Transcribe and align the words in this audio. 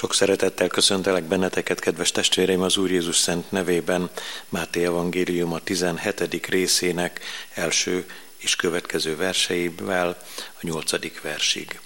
Sok 0.00 0.14
szeretettel 0.14 0.68
köszöntelek 0.68 1.22
benneteket, 1.22 1.80
kedves 1.80 2.10
testvéreim, 2.10 2.62
az 2.62 2.76
Úr 2.76 2.90
Jézus 2.90 3.16
Szent 3.16 3.50
nevében, 3.50 4.10
Máté 4.48 4.84
Evangélium 4.84 5.52
a 5.52 5.58
17. 5.58 6.46
részének 6.46 7.20
első 7.54 8.10
és 8.36 8.56
következő 8.56 9.16
verseivel 9.16 10.22
a 10.52 10.58
8. 10.60 11.20
versig. 11.22 11.80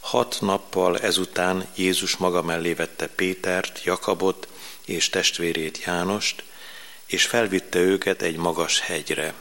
Hat 0.00 0.36
nappal 0.40 0.98
ezután 0.98 1.66
Jézus 1.74 2.16
maga 2.16 2.42
mellé 2.42 2.72
vette 2.72 3.06
Pétert, 3.06 3.84
Jakabot 3.84 4.48
és 4.84 5.08
testvérét 5.08 5.82
Jánost, 5.84 6.42
és 7.06 7.26
felvitte 7.26 7.78
őket 7.78 8.22
egy 8.22 8.36
magas 8.36 8.80
hegyre. 8.80 9.34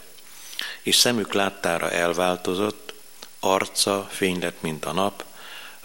És 0.81 0.95
szemük 0.95 1.33
láttára 1.33 1.91
elváltozott, 1.91 2.93
arca 3.39 4.07
fény 4.11 4.39
lett, 4.39 4.61
mint 4.61 4.85
a 4.85 4.91
nap, 4.91 5.27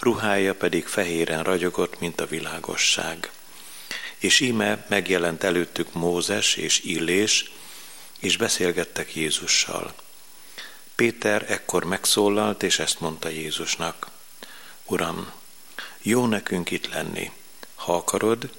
ruhája 0.04 0.54
pedig 0.54 0.86
fehéren 0.86 1.42
ragyogott, 1.42 2.00
mint 2.00 2.20
a 2.20 2.26
világosság. 2.26 3.30
És 4.16 4.40
íme 4.40 4.86
megjelent 4.88 5.44
előttük 5.44 5.92
Mózes 5.92 6.56
és 6.56 6.80
Illés, 6.80 7.52
és 8.18 8.36
beszélgettek 8.36 9.14
Jézussal. 9.14 9.94
Péter 10.94 11.44
ekkor 11.48 11.84
megszólalt, 11.84 12.62
és 12.62 12.78
ezt 12.78 13.00
mondta 13.00 13.28
Jézusnak. 13.28 14.10
Uram, 14.86 15.32
jó 16.02 16.26
nekünk 16.26 16.70
itt 16.70 16.88
lenni. 16.92 17.30
Ha 17.74 17.94
akarod, 17.94 18.50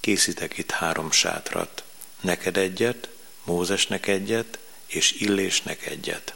készítek 0.00 0.58
itt 0.58 0.70
három 0.70 1.10
sátrat. 1.10 1.82
Neked 2.20 2.56
egyet, 2.56 3.08
Mózesnek 3.44 4.06
egyet, 4.06 4.58
és 4.86 5.12
Illésnek 5.12 5.86
egyet. 5.86 6.34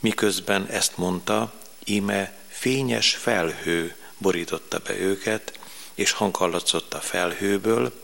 Miközben 0.00 0.66
ezt 0.66 0.96
mondta, 0.96 1.54
íme 1.84 2.44
fényes 2.58 3.14
felhő 3.14 3.96
borította 4.18 4.78
be 4.78 4.98
őket, 4.98 5.58
és 5.94 6.10
hanghallatszott 6.10 6.94
a 6.94 7.00
felhőből, 7.00 8.02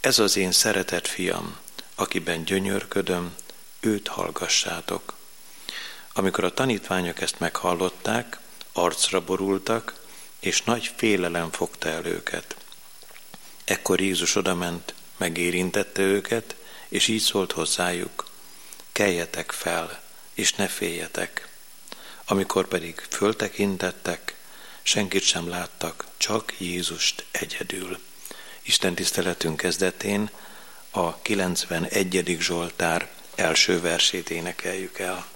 ez 0.00 0.18
az 0.18 0.36
én 0.36 0.52
szeretett 0.52 1.06
fiam, 1.06 1.56
akiben 1.94 2.44
gyönyörködöm, 2.44 3.34
őt 3.80 4.08
hallgassátok. 4.08 5.14
Amikor 6.12 6.44
a 6.44 6.54
tanítványok 6.54 7.20
ezt 7.20 7.38
meghallották, 7.38 8.38
arcra 8.72 9.20
borultak, 9.20 9.94
és 10.40 10.62
nagy 10.62 10.92
félelem 10.96 11.50
fogta 11.50 11.88
el 11.88 12.06
őket. 12.06 12.56
Ekkor 13.64 14.00
Jézus 14.00 14.34
odament, 14.34 14.94
megérintette 15.16 16.02
őket, 16.02 16.54
és 16.88 17.08
így 17.08 17.20
szólt 17.20 17.52
hozzájuk, 17.52 18.26
keljetek 18.92 19.50
fel, 19.50 20.02
és 20.34 20.52
ne 20.52 20.66
féljetek. 20.66 21.51
Amikor 22.32 22.68
pedig 22.68 23.06
föltekintettek, 23.08 24.34
senkit 24.82 25.22
sem 25.22 25.48
láttak, 25.48 26.06
csak 26.16 26.54
Jézust 26.58 27.24
egyedül. 27.30 27.98
Isten 28.62 28.94
tiszteletünk 28.94 29.56
kezdetén 29.56 30.30
a 30.90 31.20
91. 31.22 32.36
Zsoltár 32.40 33.10
első 33.34 33.80
versét 33.80 34.30
énekeljük 34.30 34.98
el. 34.98 35.31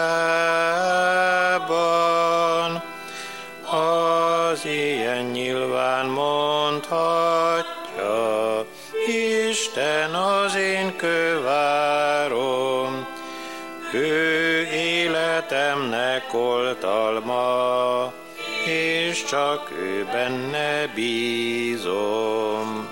Az 3.70 4.64
ilyen 4.64 5.24
nyilván 5.24 6.06
mondhatja, 6.06 7.66
Isten 9.08 10.14
az 10.14 10.54
én 10.54 10.96
kövárom, 10.96 11.87
életemnek 16.28 16.34
oltalma, 16.34 18.12
és 18.66 19.24
csak 19.24 19.70
ő 19.70 20.04
benne 20.04 20.86
bízom. 20.86 22.88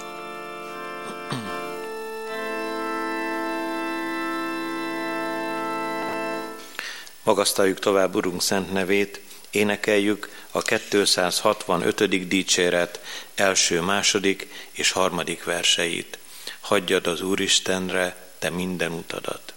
Magasztaljuk 7.22 7.78
tovább 7.78 8.14
Urunk 8.14 8.42
szent 8.42 8.72
nevét, 8.72 9.20
énekeljük 9.50 10.28
a 10.50 10.62
265. 10.62 12.28
dicséret 12.28 13.00
első, 13.34 13.80
második 13.80 14.48
és 14.72 14.90
harmadik 14.90 15.44
verseit. 15.44 16.18
Hagyjad 16.60 17.06
az 17.06 17.22
Úristenre 17.22 18.16
te 18.38 18.50
minden 18.50 18.92
utadat. 18.92 19.54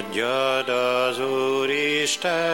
Hagyjad 0.00 0.68
az 0.68 1.20
Úristenre, 1.60 2.52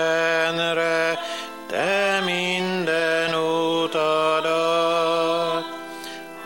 te 1.67 2.21
minden 2.25 3.35
utadat, 3.35 4.45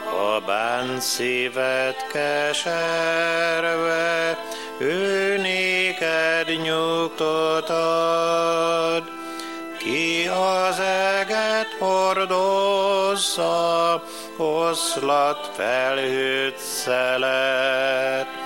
ha 0.04 0.40
bánt 0.46 1.00
szívet 1.00 2.06
keserve, 2.12 2.78
ő 4.78 5.36
néked 5.36 6.62
nyugtot 6.62 7.68
ad. 7.70 9.02
Ki 9.78 10.28
az 10.28 10.78
eget 10.78 11.76
hordozza, 11.78 13.22
oszlat 14.36 15.50
felhőt 15.56 16.58
szelet, 16.58 18.39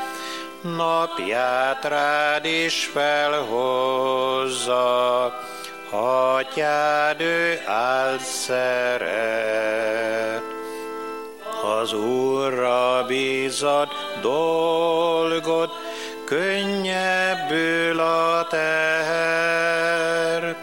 napját 0.65 1.85
rád 1.85 2.45
is 2.45 2.91
felhozza, 2.93 4.85
atyád 5.91 7.21
ő 7.21 7.61
áld 7.67 8.21
szeret. 8.21 9.03
Az 11.81 11.93
Úrra 11.93 13.05
bízad 13.07 13.89
dolgot, 14.21 15.71
könnyebbül 16.25 18.01
a 18.01 18.47
teher. 18.51 20.57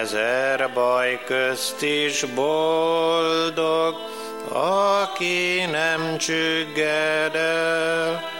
Ezer 0.00 0.70
baj 0.74 1.20
közt 1.26 1.82
is 1.82 2.24
boldog, 2.34 3.94
aki 4.52 5.64
nem 5.70 6.18
csügged 6.18 7.34
el 7.34 8.31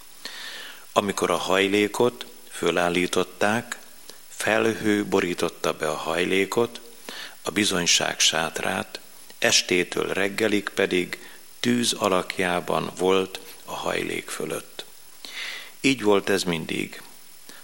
Amikor 0.92 1.30
a 1.30 1.36
hajlékot 1.36 2.26
fölállították, 2.50 3.78
felhő 4.28 5.04
borította 5.04 5.72
be 5.72 5.88
a 5.88 5.96
hajlékot, 5.96 6.80
a 7.42 7.50
bizonyság 7.50 8.20
sátrát, 8.20 9.00
estétől 9.38 10.12
reggelig 10.12 10.68
pedig 10.68 11.18
tűz 11.60 11.92
alakjában 11.92 12.90
volt 12.96 13.40
a 13.64 13.74
hajlék 13.74 14.30
fölött. 14.30 14.84
Így 15.80 16.02
volt 16.02 16.28
ez 16.28 16.42
mindig, 16.42 17.02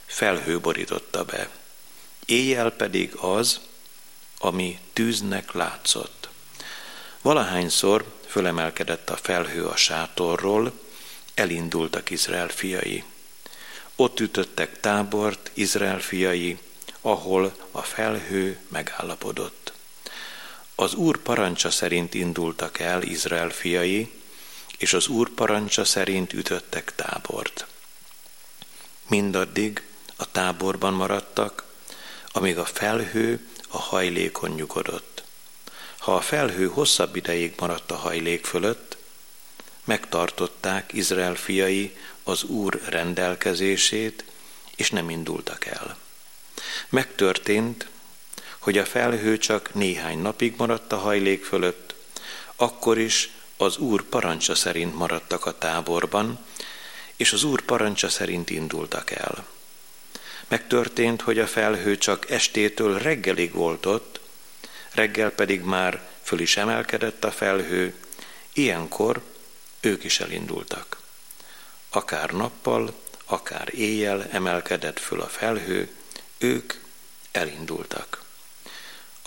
felhő 0.07 0.61
borította 0.61 1.25
be, 1.25 1.49
éjjel 2.27 2.71
pedig 2.71 3.15
az, 3.15 3.61
ami 4.39 4.79
tűznek 4.93 5.53
látszott. 5.53 6.29
Valahányszor 7.23 8.05
fölemelkedett 8.27 9.11
a 9.11 9.17
felhő 9.17 9.67
a 9.67 9.77
sátorról, 9.77 10.73
elindultak 11.35 12.11
Izrael 12.11 12.49
fiai. 12.49 13.05
Ott 13.97 14.21
ütöttek 14.21 14.81
tábort 14.81 15.51
Izrael 15.55 16.01
fiai, 16.01 16.59
ahol 17.01 17.57
a 17.71 17.83
felhő 17.83 18.59
megállapodott. 18.69 19.58
Az 20.81 20.95
Úr 20.95 21.19
parancsa 21.19 21.71
szerint 21.71 22.15
indultak 22.15 22.79
el 22.79 23.03
Izrael 23.03 23.51
fiai, 23.51 24.13
és 24.77 24.93
az 24.93 25.09
Úr 25.09 25.31
parancsa 25.31 25.85
szerint 25.85 26.33
ütöttek 26.33 26.95
tábort. 26.95 27.67
Mindaddig 29.09 29.83
a 30.17 30.31
táborban 30.31 30.93
maradtak, 30.93 31.65
amíg 32.27 32.59
a 32.59 32.65
felhő 32.65 33.47
a 33.69 33.79
hajlékon 33.79 34.51
nyugodott. 34.51 35.23
Ha 35.99 36.15
a 36.15 36.21
felhő 36.21 36.67
hosszabb 36.69 37.17
ideig 37.17 37.55
maradt 37.59 37.91
a 37.91 37.97
hajlék 37.97 38.45
fölött, 38.45 38.97
megtartották 39.85 40.93
Izrael 40.93 41.35
fiai 41.35 41.97
az 42.23 42.43
Úr 42.43 42.81
rendelkezését, 42.89 44.25
és 44.77 44.91
nem 44.91 45.11
indultak 45.11 45.67
el. 45.67 45.99
Megtörtént, 46.89 47.89
hogy 48.69 48.79
a 48.79 48.85
felhő 48.85 49.39
csak 49.39 49.75
néhány 49.75 50.19
napig 50.19 50.55
maradt 50.57 50.93
a 50.93 50.97
hajlék 50.97 51.45
fölött, 51.45 51.95
akkor 52.57 52.99
is 52.99 53.31
az 53.57 53.77
Úr 53.77 54.03
parancsa 54.03 54.55
szerint 54.55 54.95
maradtak 54.95 55.47
a 55.47 55.59
táborban, 55.59 56.39
és 57.17 57.33
az 57.33 57.43
Úr 57.43 57.61
parancsa 57.61 58.09
szerint 58.09 58.51
indultak 58.51 59.11
el. 59.11 59.47
Megtörtént, 60.49 61.21
hogy 61.23 61.39
a 61.39 61.47
felhő 61.47 61.99
csak 61.99 62.31
estétől 62.31 62.99
reggelig 62.99 63.53
volt 63.53 63.87
ott, 63.87 64.21
reggel 64.93 65.31
pedig 65.31 65.61
már 65.61 66.09
föl 66.23 66.41
is 66.41 66.57
emelkedett 66.57 67.25
a 67.25 67.31
felhő, 67.31 67.95
ilyenkor 68.53 69.23
ők 69.81 70.05
is 70.05 70.21
elindultak. 70.21 70.99
Akár 71.89 72.31
nappal, 72.31 72.95
akár 73.25 73.75
éjjel 73.75 74.27
emelkedett 74.31 74.99
föl 74.99 75.21
a 75.21 75.29
felhő, 75.29 75.89
ők 76.39 76.75
elindultak. 77.33 78.27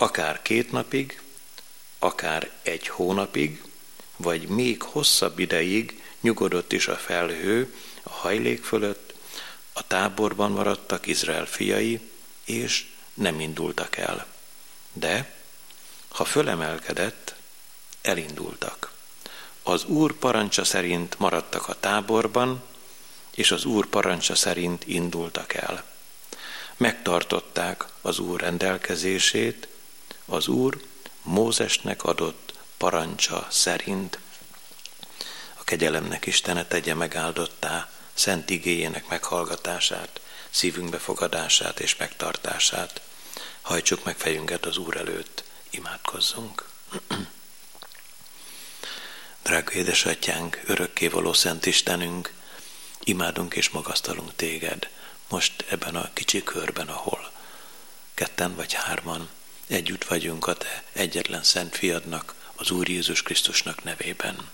Akár 0.02 0.42
két 0.42 0.72
napig, 0.72 1.20
akár 1.98 2.50
egy 2.62 2.88
hónapig, 2.88 3.62
vagy 4.16 4.48
még 4.48 4.82
hosszabb 4.82 5.38
ideig 5.38 6.02
nyugodott 6.20 6.72
is 6.72 6.88
a 6.88 6.96
felhő 6.96 7.74
a 8.02 8.10
hajlék 8.10 8.64
fölött, 8.64 9.14
a 9.72 9.86
táborban 9.86 10.50
maradtak 10.50 11.06
Izrael 11.06 11.46
fiai, 11.46 12.00
és 12.44 12.86
nem 13.14 13.40
indultak 13.40 13.96
el. 13.96 14.26
De, 14.92 15.34
ha 16.08 16.24
fölemelkedett, 16.24 17.34
elindultak. 18.00 18.92
Az 19.62 19.84
Úr 19.84 20.12
parancsa 20.12 20.64
szerint 20.64 21.18
maradtak 21.18 21.68
a 21.68 21.80
táborban, 21.80 22.62
és 23.34 23.50
az 23.50 23.64
Úr 23.64 23.86
parancsa 23.86 24.34
szerint 24.34 24.86
indultak 24.86 25.54
el 25.54 25.84
megtartották 26.82 27.84
az 28.00 28.18
Úr 28.18 28.40
rendelkezését, 28.40 29.68
az 30.24 30.48
Úr 30.48 30.80
Mózesnek 31.22 32.04
adott 32.04 32.54
parancsa 32.76 33.46
szerint. 33.50 34.18
A 35.54 35.64
kegyelemnek 35.64 36.26
Istene 36.26 36.64
tegye 36.64 36.94
megáldottá 36.94 37.90
szent 38.14 38.50
igéjének 38.50 39.08
meghallgatását, 39.08 40.20
szívünk 40.50 40.90
befogadását 40.90 41.80
és 41.80 41.96
megtartását. 41.96 43.00
Hajtsuk 43.60 44.04
meg 44.04 44.16
fejünket 44.16 44.66
az 44.66 44.76
Úr 44.76 44.96
előtt, 44.96 45.44
imádkozzunk. 45.70 46.68
Drága 49.42 49.72
édesatyánk, 49.72 50.60
örökkévaló 50.66 51.32
Szent 51.32 51.66
Istenünk, 51.66 52.32
imádunk 53.04 53.54
és 53.54 53.70
magasztalunk 53.70 54.36
téged, 54.36 54.88
most 55.28 55.64
ebben 55.68 55.96
a 55.96 56.12
kicsi 56.12 56.42
körben, 56.42 56.88
ahol 56.88 57.30
ketten 58.14 58.54
vagy 58.54 58.72
hárman 58.72 59.28
együtt 59.72 60.04
vagyunk 60.04 60.46
a 60.46 60.54
te 60.54 60.84
egyetlen 60.92 61.42
szent 61.42 61.76
fiadnak, 61.76 62.34
az 62.54 62.70
Úr 62.70 62.88
Jézus 62.88 63.22
Krisztusnak 63.22 63.84
nevében. 63.84 64.50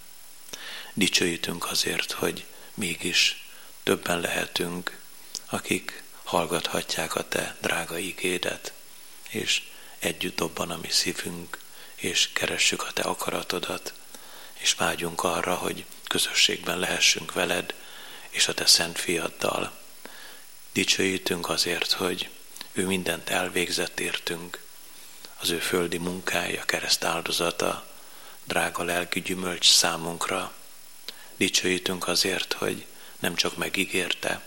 Dicsőítünk 0.94 1.70
azért, 1.70 2.12
hogy 2.12 2.44
mégis 2.74 3.48
többen 3.82 4.20
lehetünk, 4.20 5.00
akik 5.46 6.02
hallgathatják 6.24 7.14
a 7.14 7.28
te 7.28 7.56
drága 7.60 7.98
ígédet, 7.98 8.72
és 9.28 9.62
együtt 9.98 10.36
dobban 10.36 10.70
a 10.70 10.76
mi 10.76 10.90
szívünk, 10.90 11.58
és 11.94 12.28
keressük 12.32 12.82
a 12.82 12.92
te 12.92 13.02
akaratodat, 13.02 13.92
és 14.58 14.74
vágyunk 14.74 15.22
arra, 15.22 15.54
hogy 15.54 15.84
közösségben 16.06 16.78
lehessünk 16.78 17.32
veled, 17.32 17.74
és 18.30 18.48
a 18.48 18.54
te 18.54 18.66
szent 18.66 18.98
fiaddal, 18.98 19.78
Dicsőítünk 20.72 21.48
azért, 21.48 21.92
hogy 21.92 22.28
ő 22.72 22.86
mindent 22.86 23.30
elvégzett 23.30 24.00
értünk, 24.00 24.66
az 25.40 25.50
ő 25.50 25.58
földi 25.58 25.98
munkája, 25.98 26.64
kereszt 26.64 27.04
áldozata, 27.04 27.86
drága 28.44 28.82
lelki 28.82 29.20
gyümölcs 29.20 29.70
számunkra. 29.70 30.52
Dicsőítünk 31.36 32.08
azért, 32.08 32.52
hogy 32.52 32.86
nem 33.18 33.34
csak 33.34 33.56
megígérte, 33.56 34.42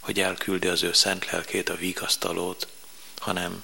hogy 0.00 0.20
elküldi 0.20 0.68
az 0.68 0.82
ő 0.82 0.92
szent 0.92 1.30
lelkét, 1.30 1.68
a 1.68 1.76
vigasztalót, 1.76 2.68
hanem 3.18 3.62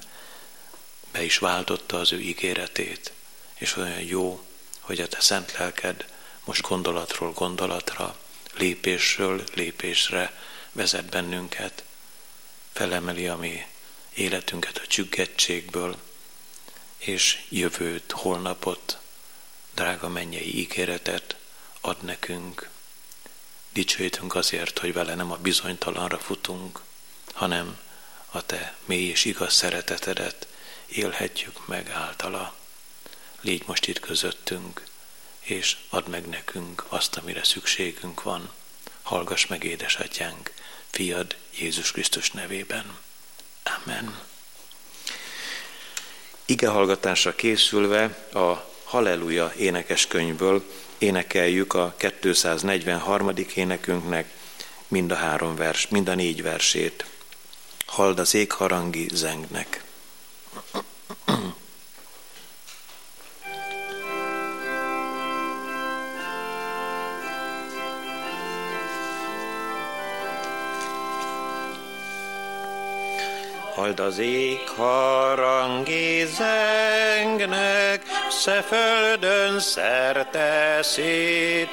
be 1.11 1.23
is 1.23 1.37
váltotta 1.37 1.99
az 1.99 2.11
ő 2.11 2.19
ígéretét, 2.19 3.11
és 3.53 3.75
olyan 3.75 4.01
jó, 4.01 4.43
hogy 4.79 4.99
a 4.99 5.07
te 5.07 5.21
szent 5.21 5.57
lelked 5.57 6.05
most 6.45 6.61
gondolatról 6.61 7.31
gondolatra, 7.31 8.17
lépésről 8.53 9.43
lépésre 9.53 10.41
vezet 10.71 11.05
bennünket, 11.05 11.83
felemeli 12.73 13.27
a 13.27 13.37
mi 13.37 13.65
életünket 14.13 14.77
a 14.77 14.87
csüggettségből, 14.87 15.97
és 17.05 17.45
jövőt, 17.49 18.11
holnapot, 18.11 18.97
drága 19.73 20.09
mennyei 20.09 20.57
ígéretet 20.57 21.35
ad 21.81 22.03
nekünk. 22.03 22.69
Dicsőítünk 23.73 24.35
azért, 24.35 24.79
hogy 24.79 24.93
vele 24.93 25.15
nem 25.15 25.31
a 25.31 25.37
bizonytalanra 25.37 26.19
futunk, 26.19 26.81
hanem 27.33 27.79
a 28.29 28.45
te 28.45 28.75
mély 28.85 29.07
és 29.07 29.25
igaz 29.25 29.53
szeretetedet 29.53 30.47
élhetjük 30.85 31.67
meg 31.67 31.89
általa. 31.89 32.55
Légy 33.41 33.63
most 33.65 33.85
itt 33.85 33.99
közöttünk, 33.99 34.83
és 35.39 35.77
add 35.89 36.09
meg 36.09 36.27
nekünk 36.27 36.85
azt, 36.87 37.15
amire 37.15 37.43
szükségünk 37.43 38.23
van. 38.23 38.51
Hallgass 39.01 39.45
meg, 39.45 39.63
édesatyánk, 39.63 40.53
fiad 40.89 41.35
Jézus 41.57 41.91
Krisztus 41.91 42.31
nevében. 42.31 42.97
Amen. 43.63 44.32
Ige 46.45 46.65
igehallgatásra 46.65 47.35
készülve 47.35 48.03
a 48.33 48.71
Halleluja 48.83 49.53
énekeskönyvből 49.57 50.63
énekeljük 50.97 51.73
a 51.73 51.95
243. 52.19 53.31
énekünknek 53.55 54.33
mind 54.87 55.11
a 55.11 55.15
három 55.15 55.55
vers, 55.55 55.87
mind 55.87 56.07
a 56.07 56.15
négy 56.15 56.41
versét. 56.41 57.05
Hald 57.85 58.19
az 58.19 58.33
égharangi 58.33 59.07
zengnek. 59.13 59.83
Hald 73.83 73.99
az 73.99 74.19
ég 74.19 74.69
harangi 74.75 76.25
zengnek, 76.25 78.01
se 78.43 78.61
földön 78.61 79.59
szerte 79.59 80.79
szét, 80.81 81.69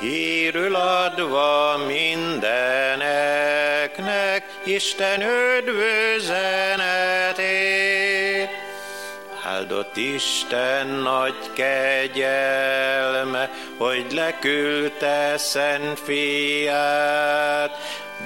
hírül 0.00 0.74
adva 0.74 1.76
mindeneknek 1.86 4.44
Isten 4.64 5.22
üdvözenetét. 5.58 8.50
Áldott 9.44 9.96
Isten 9.96 10.86
nagy 10.86 11.50
kegyelme, 11.52 13.50
hogy 13.78 14.12
leküldte 14.12 15.34
szent 15.36 15.98
fiát, 15.98 17.78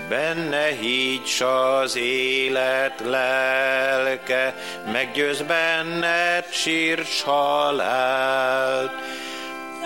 benne 0.08 0.66
hígy 0.66 1.42
az 1.42 1.96
élet 1.96 3.00
lelke, 3.04 4.54
meggyőz 4.92 5.42
benned 5.42 6.44
sírs 6.50 7.22
halált. 7.22 8.92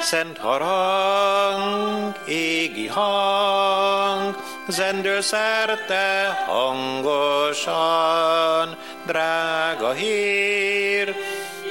Szent 0.00 0.38
harang, 0.38 2.14
égi 2.26 2.86
hang, 2.86 4.36
zendő 4.68 5.20
szerte 5.20 6.44
hangosan, 6.46 7.56
drága 9.06 9.90
hír, 9.90 11.14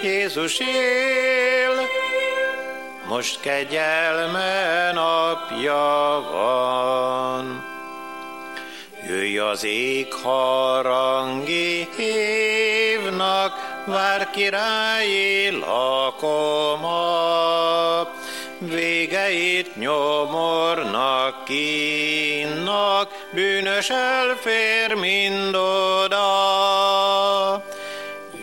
Jézus 0.03 0.59
él, 0.59 1.87
most 3.07 3.39
kegyelme 3.39 4.91
napja 4.91 6.27
van. 6.31 7.68
Jöjj 9.09 9.37
az 9.37 9.63
ég 9.63 10.13
harangi 10.13 11.87
hívnak, 11.97 13.83
vár 13.85 14.29
királyi 14.29 15.49
lakoma, 15.49 16.99
végeit 18.59 19.75
nyomornak 19.75 21.43
kínnak, 21.45 23.27
bűnös 23.33 23.89
elfér 23.89 24.95
oda. 25.55 26.27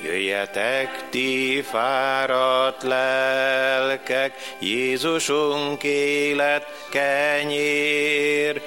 Jöjjetek 0.03 1.09
ti 1.11 1.65
fáradt 1.71 2.83
lelkek, 2.83 4.33
Jézusunk 4.61 5.83
élet 5.83 6.67
kenyér, 6.91 8.63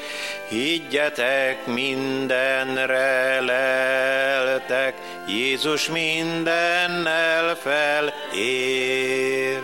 Higgyetek 0.50 1.66
mindenre 1.66 3.40
leltek, 3.40 4.96
Jézus 5.28 5.90
mindennel 5.90 7.56
felér. 7.56 9.60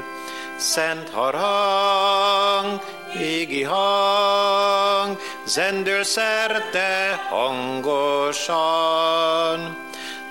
Szent 0.57 1.09
harang, 1.09 2.81
égi 3.19 3.63
hang, 3.63 5.19
zendül 5.45 6.03
szerte 6.03 7.25
hangosan. 7.29 8.57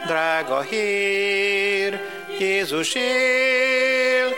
Drága 0.07 0.61
hír, 0.61 2.01
Jézus 2.39 2.95
él, 2.95 4.35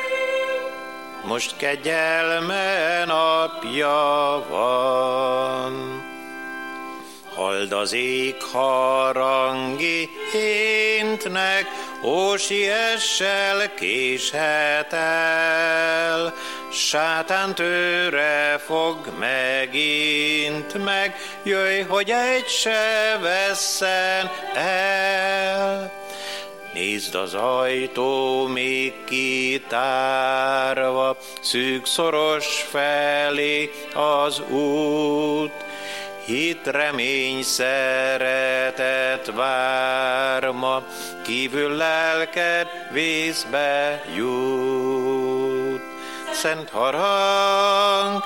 most 1.25 1.57
kegyelme 1.57 3.05
napja 3.05 4.45
van. 4.49 6.06
Hald 7.37 7.73
az 7.73 7.93
ég 7.93 8.43
harangi 8.53 10.09
héntnek, 10.33 11.67
ósiessel 12.03 13.75
késhet 13.75 14.93
el, 14.93 16.35
sátán 16.73 17.55
tőre 17.55 18.59
fog 18.67 18.97
megint 19.19 20.85
meg, 20.85 21.17
jöjj, 21.43 21.81
hogy 21.81 22.11
egy 22.11 22.49
se 22.49 23.19
vesszen 23.21 24.31
el. 24.55 25.93
Nézd 26.75 27.15
az 27.15 27.35
ajtó 27.35 28.47
még 28.47 28.93
kitárva, 29.05 29.97
szűk 31.41 31.87
szoros 31.87 32.67
felé 32.71 33.71
az 33.95 34.41
út, 34.41 35.65
Hit, 36.27 36.67
remény, 36.67 37.43
szeretet 37.43 39.27
vár 39.35 40.51
ma, 40.51 40.83
kívül 41.25 41.77
lelked 41.77 42.67
vízbe 42.91 44.05
jut. 44.17 45.81
Szent 46.33 46.71
harang, 46.71 48.25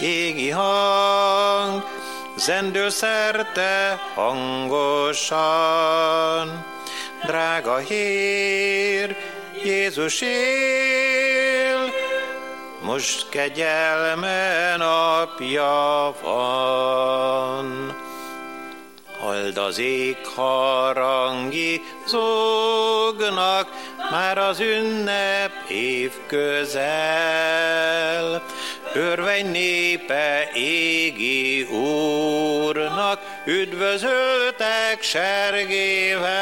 égi 0.00 0.50
hang, 0.50 1.84
zendő 2.36 2.88
szerte 2.88 4.00
hangosan. 4.14 5.44
Drága 7.26 7.76
hír, 7.76 9.16
Jézus 9.64 10.20
él, 10.20 11.81
most 12.82 13.28
kegyelme 13.28 14.76
napja 14.76 16.14
van. 16.22 17.96
Hald 19.20 19.56
az 19.56 19.78
ég 19.78 20.16
harangi 20.34 21.80
zognak, 22.06 23.68
már 24.10 24.38
az 24.38 24.60
ünnep 24.60 25.52
év 25.68 26.12
közel. 26.26 26.82
Örveny 28.94 29.50
népe 29.50 30.50
égi 30.54 31.62
úrnak, 31.62 33.20
üdvözöltek 33.46 35.02
sergével 35.02 36.32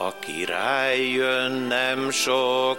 a 0.00 0.14
király 0.18 1.08
jön 1.08 1.52
nem 1.52 2.10
sokára, 2.10 2.78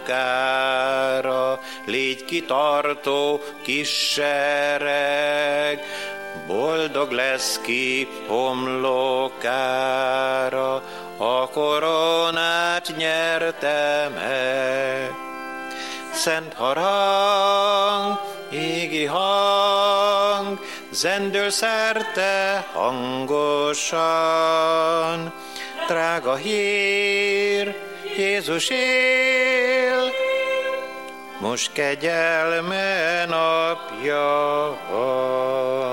légy 1.84 2.24
kitartó 2.24 3.40
kis 3.62 3.88
sereg, 3.88 5.80
boldog 6.46 7.10
lesz 7.10 7.60
ki 7.60 8.08
homlokára, 8.26 9.72
a 11.16 11.48
koronát 11.50 12.92
nyerte 12.96 14.10
meg. 14.14 15.14
Szent 16.12 16.54
harang, 16.54 18.20
égi 18.50 19.04
hang, 19.04 20.60
zendül 20.90 21.50
szerte 21.50 22.66
hangosan, 22.72 23.82
drága 25.92 26.34
hír, 26.34 27.74
Jézus 28.16 28.68
él, 28.70 30.10
most 31.40 31.72
kegyelme 31.72 33.24
napja 33.24 34.78
van. 34.90 35.90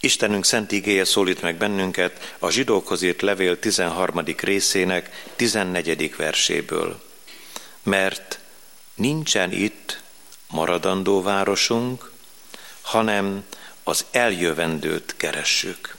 Istenünk 0.00 0.44
szent 0.44 0.72
igéje 0.72 1.04
szólít 1.04 1.42
meg 1.42 1.56
bennünket 1.56 2.34
a 2.38 2.50
zsidókhoz 2.50 3.02
írt 3.02 3.22
levél 3.22 3.58
13. 3.58 4.22
részének 4.40 5.10
14. 5.36 6.16
verséből 6.16 7.10
mert 7.82 8.38
nincsen 8.94 9.52
itt 9.52 10.02
maradandó 10.48 11.22
városunk, 11.22 12.10
hanem 12.80 13.44
az 13.82 14.04
eljövendőt 14.10 15.14
keressük. 15.16 15.96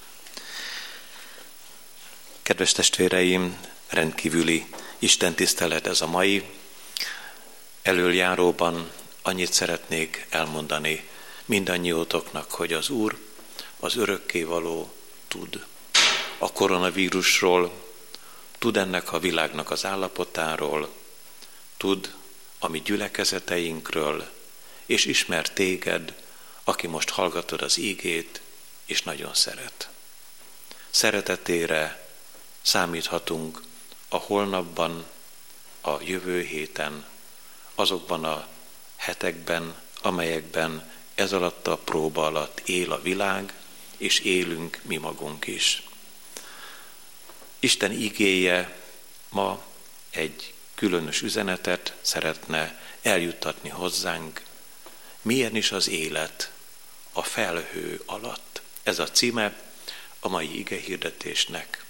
Kedves 2.41 2.71
testvéreim, 2.71 3.57
rendkívüli 3.87 4.65
Isten 4.99 5.33
tisztelet 5.33 5.87
ez 5.87 6.01
a 6.01 6.07
mai. 6.07 6.43
Előjáróban 7.81 8.91
annyit 9.21 9.53
szeretnék 9.53 10.27
elmondani 10.29 11.09
mindannyiótoknak, 11.45 12.51
hogy 12.51 12.73
az 12.73 12.89
Úr, 12.89 13.17
az 13.79 13.95
örökkévaló 13.95 14.93
tud 15.27 15.65
a 16.37 16.51
koronavírusról, 16.51 17.71
tud 18.59 18.77
ennek 18.77 19.13
a 19.13 19.19
világnak 19.19 19.71
az 19.71 19.85
állapotáról, 19.85 20.89
tud 21.77 22.15
a 22.59 22.67
mi 22.67 22.81
gyülekezeteinkről, 22.81 24.29
és 24.85 25.05
ismer 25.05 25.49
téged, 25.49 26.13
aki 26.63 26.87
most 26.87 27.09
hallgatod 27.09 27.61
az 27.61 27.77
ígét, 27.77 28.41
és 28.85 29.01
nagyon 29.01 29.33
szeret. 29.33 29.89
Szeretetére 30.89 32.07
számíthatunk 32.61 33.61
a 34.09 34.17
holnapban, 34.17 35.05
a 35.81 36.01
jövő 36.01 36.41
héten, 36.41 37.05
azokban 37.75 38.23
a 38.23 38.47
hetekben, 38.95 39.75
amelyekben 40.01 40.91
ez 41.15 41.33
alatt 41.33 41.67
a 41.67 41.77
próba 41.77 42.25
alatt 42.25 42.59
él 42.65 42.91
a 42.91 43.01
világ, 43.01 43.53
és 43.97 44.19
élünk 44.19 44.79
mi 44.83 44.97
magunk 44.97 45.47
is. 45.47 45.83
Isten 47.59 47.91
igéje 47.91 48.77
ma 49.29 49.63
egy 50.09 50.52
különös 50.83 51.21
üzenetet 51.21 51.93
szeretne 52.01 52.79
eljuttatni 53.01 53.69
hozzánk. 53.69 54.41
Milyen 55.21 55.55
is 55.55 55.71
az 55.71 55.87
élet 55.87 56.51
a 57.11 57.23
felhő 57.23 58.01
alatt? 58.05 58.61
Ez 58.83 58.99
a 58.99 59.07
címe 59.07 59.61
a 60.19 60.27
mai 60.27 60.59
ige 60.59 60.75
hirdetésnek. 60.75 61.85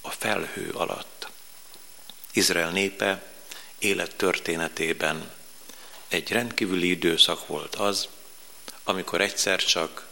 A 0.00 0.10
felhő 0.10 0.70
alatt. 0.70 1.28
Izrael 2.32 2.70
népe 2.70 3.22
élet 3.78 4.16
történetében 4.16 5.30
egy 6.08 6.32
rendkívüli 6.32 6.90
időszak 6.90 7.46
volt 7.46 7.74
az, 7.74 8.08
amikor 8.84 9.20
egyszer 9.20 9.64
csak 9.64 10.06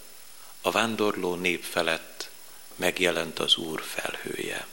a 0.60 0.70
vándorló 0.70 1.34
nép 1.34 1.62
felett 1.62 2.30
megjelent 2.76 3.38
az 3.38 3.56
Úr 3.56 3.82
felhője. 3.82 4.66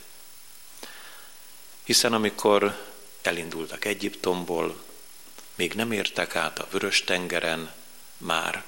Hiszen 1.84 2.14
amikor 2.14 2.90
elindultak 3.22 3.86
Egyiptomból, 3.86 4.84
még 5.56 5.74
nem 5.74 5.92
értek 5.92 6.36
át 6.36 6.60
a 6.60 6.68
vörös 6.72 7.04
tengeren, 7.04 7.74
már 8.18 8.63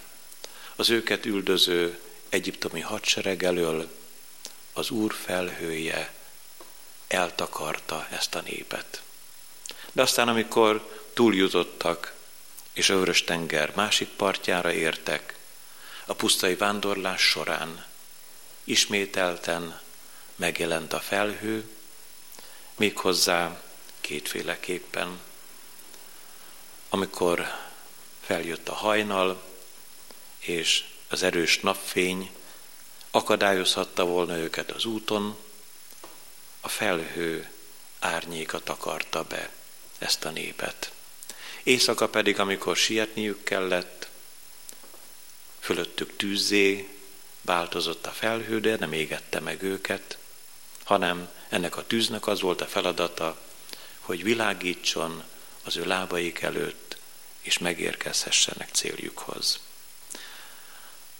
az 0.76 0.90
őket 0.90 1.26
üldöző 1.26 2.00
egyiptomi 2.30 2.80
hadsereg 2.80 3.44
elől 3.44 3.90
az 4.74 4.90
Úr 4.90 5.14
felhője 5.14 6.14
eltakarta 7.08 8.08
ezt 8.12 8.36
a 8.36 8.42
népet. 8.42 9.02
De 9.92 10.02
aztán, 10.02 10.28
amikor 10.28 11.02
túljutottak, 11.14 12.14
és 12.74 12.90
a 12.90 12.98
vörös 12.98 13.24
tenger 13.24 13.72
másik 13.76 14.08
partjára 14.08 14.72
értek, 14.72 15.38
a 16.06 16.14
pusztai 16.14 16.56
vándorlás 16.56 17.22
során 17.22 17.86
ismételten 18.64 19.82
megjelent 20.36 20.94
a 20.94 21.00
felhő, 21.00 21.70
méghozzá 22.76 23.62
kétféleképpen. 24.04 25.20
Amikor 26.90 27.48
feljött 28.22 28.70
a 28.70 28.74
hajnal, 28.74 29.44
és 30.40 30.84
az 31.08 31.24
erős 31.24 31.60
napfény 31.60 32.32
akadályozhatta 33.12 34.06
volna 34.06 34.38
őket 34.38 34.72
az 34.72 34.86
úton, 34.86 35.38
a 36.62 36.68
felhő 36.68 37.52
árnyéka 38.00 38.60
takarta 38.60 39.24
be 39.24 39.50
ezt 39.98 40.26
a 40.26 40.30
népet. 40.30 40.92
Éjszaka 41.64 42.10
pedig, 42.10 42.40
amikor 42.40 42.78
sietniük 42.78 43.44
kellett, 43.44 44.10
fölöttük 45.60 46.16
tűzzé 46.16 46.98
változott 47.42 48.06
a 48.06 48.12
felhő, 48.12 48.60
de 48.60 48.76
nem 48.76 48.94
égette 48.94 49.40
meg 49.40 49.62
őket, 49.62 50.18
hanem 50.84 51.30
ennek 51.50 51.78
a 51.78 51.88
tűznek 51.88 52.28
az 52.28 52.42
volt 52.42 52.62
a 52.62 52.68
feladata, 52.68 53.42
hogy 54.04 54.24
világítson 54.24 55.24
az 55.64 55.78
ő 55.78 55.86
lábaik 55.86 56.42
előtt, 56.42 56.98
és 57.42 57.58
megérkezhessenek 57.58 58.70
céljukhoz. 58.72 59.60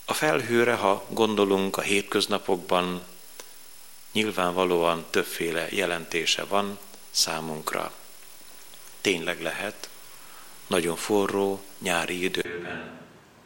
A 0.06 0.14
felhőre, 0.14 0.74
ha 0.74 1.06
gondolunk 1.10 1.78
a 1.78 1.82
hétköznapokban, 1.82 3.04
nyilvánvalóan 4.12 5.06
többféle 5.10 5.68
jelentése 5.72 6.44
van 6.44 6.80
számunkra. 7.12 7.94
Tényleg 9.02 9.42
lehet, 9.42 9.90
nagyon 10.68 10.96
forró 10.96 11.64
nyári 11.80 12.24
időben 12.24 13.00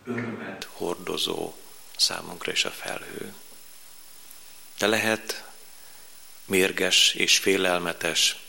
örömet 0.05 0.67
hordozó 0.71 1.53
számunkra 1.97 2.51
is 2.51 2.65
a 2.65 2.69
felhő. 2.69 3.33
De 4.77 4.87
lehet 4.87 5.43
mérges 6.45 7.13
és 7.13 7.37
félelmetes, 7.37 8.46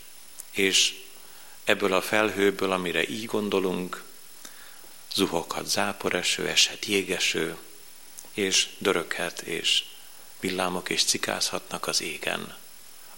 és 0.58 0.94
ebből 1.64 1.92
a 1.92 2.00
felhőből, 2.00 2.72
amire 2.72 3.08
így 3.08 3.24
gondolunk, 3.24 4.04
zuhoghat 5.14 5.66
záporeső, 5.66 6.48
eshet 6.48 6.84
jégeső, 6.84 7.56
és 8.32 8.68
döröghet, 8.78 9.40
és 9.40 9.84
villámok 10.40 10.88
és 10.88 11.04
cikázhatnak 11.04 11.86
az 11.86 12.00
égen. 12.00 12.56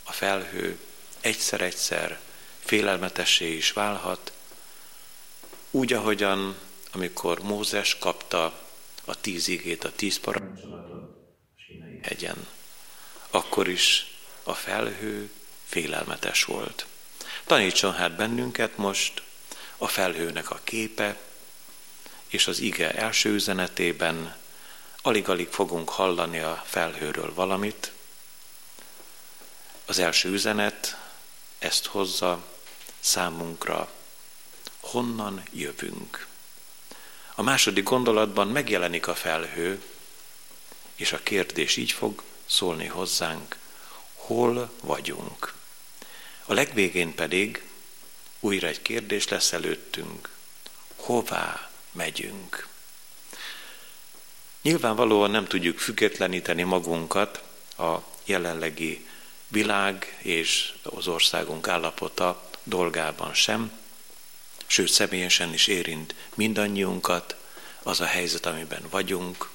A 0.02 0.12
felhő 0.12 0.78
egyszer-egyszer 1.20 2.20
félelmetessé 2.64 3.56
is 3.56 3.72
válhat, 3.72 4.32
úgy, 5.70 5.92
ahogyan 5.92 6.56
amikor 6.92 7.42
Mózes 7.42 7.98
kapta 7.98 8.68
a 9.04 9.20
tíz 9.20 9.48
igét, 9.48 9.84
a 9.84 9.92
tíz 9.92 10.18
parancsolatot 10.18 11.16
hegyen, 12.02 12.46
akkor 13.30 13.68
is 13.68 14.14
a 14.42 14.54
felhő 14.54 15.30
félelmetes 15.64 16.44
volt. 16.44 16.86
Tanítson 17.50 17.92
hát 17.94 18.16
bennünket 18.16 18.76
most 18.76 19.22
a 19.76 19.88
felhőnek 19.88 20.50
a 20.50 20.60
képe, 20.64 21.16
és 22.26 22.46
az 22.46 22.58
ige 22.58 22.94
első 22.94 23.30
üzenetében 23.30 24.36
alig-alig 25.02 25.48
fogunk 25.48 25.88
hallani 25.88 26.38
a 26.38 26.62
felhőről 26.66 27.34
valamit. 27.34 27.92
Az 29.86 29.98
első 29.98 30.28
üzenet 30.28 30.96
ezt 31.58 31.86
hozza 31.86 32.44
számunkra, 33.00 33.90
honnan 34.80 35.42
jövünk. 35.52 36.26
A 37.34 37.42
második 37.42 37.84
gondolatban 37.84 38.48
megjelenik 38.48 39.06
a 39.06 39.14
felhő, 39.14 39.82
és 40.94 41.12
a 41.12 41.22
kérdés 41.22 41.76
így 41.76 41.92
fog 41.92 42.22
szólni 42.46 42.86
hozzánk, 42.86 43.56
hol 44.14 44.70
vagyunk. 44.80 45.58
A 46.50 46.54
legvégén 46.54 47.14
pedig 47.14 47.62
újra 48.40 48.66
egy 48.66 48.82
kérdés 48.82 49.28
lesz 49.28 49.52
előttünk, 49.52 50.30
hová 50.96 51.70
megyünk. 51.92 52.68
Nyilvánvalóan 54.62 55.30
nem 55.30 55.46
tudjuk 55.46 55.78
függetleníteni 55.78 56.62
magunkat 56.62 57.42
a 57.76 57.96
jelenlegi 58.24 59.06
világ 59.48 60.18
és 60.18 60.74
az 60.82 61.08
országunk 61.08 61.68
állapota 61.68 62.50
dolgában 62.62 63.34
sem, 63.34 63.72
sőt 64.66 64.88
személyesen 64.88 65.52
is 65.52 65.66
érint 65.66 66.14
mindannyiunkat 66.34 67.36
az 67.82 68.00
a 68.00 68.06
helyzet, 68.06 68.46
amiben 68.46 68.82
vagyunk, 68.90 69.50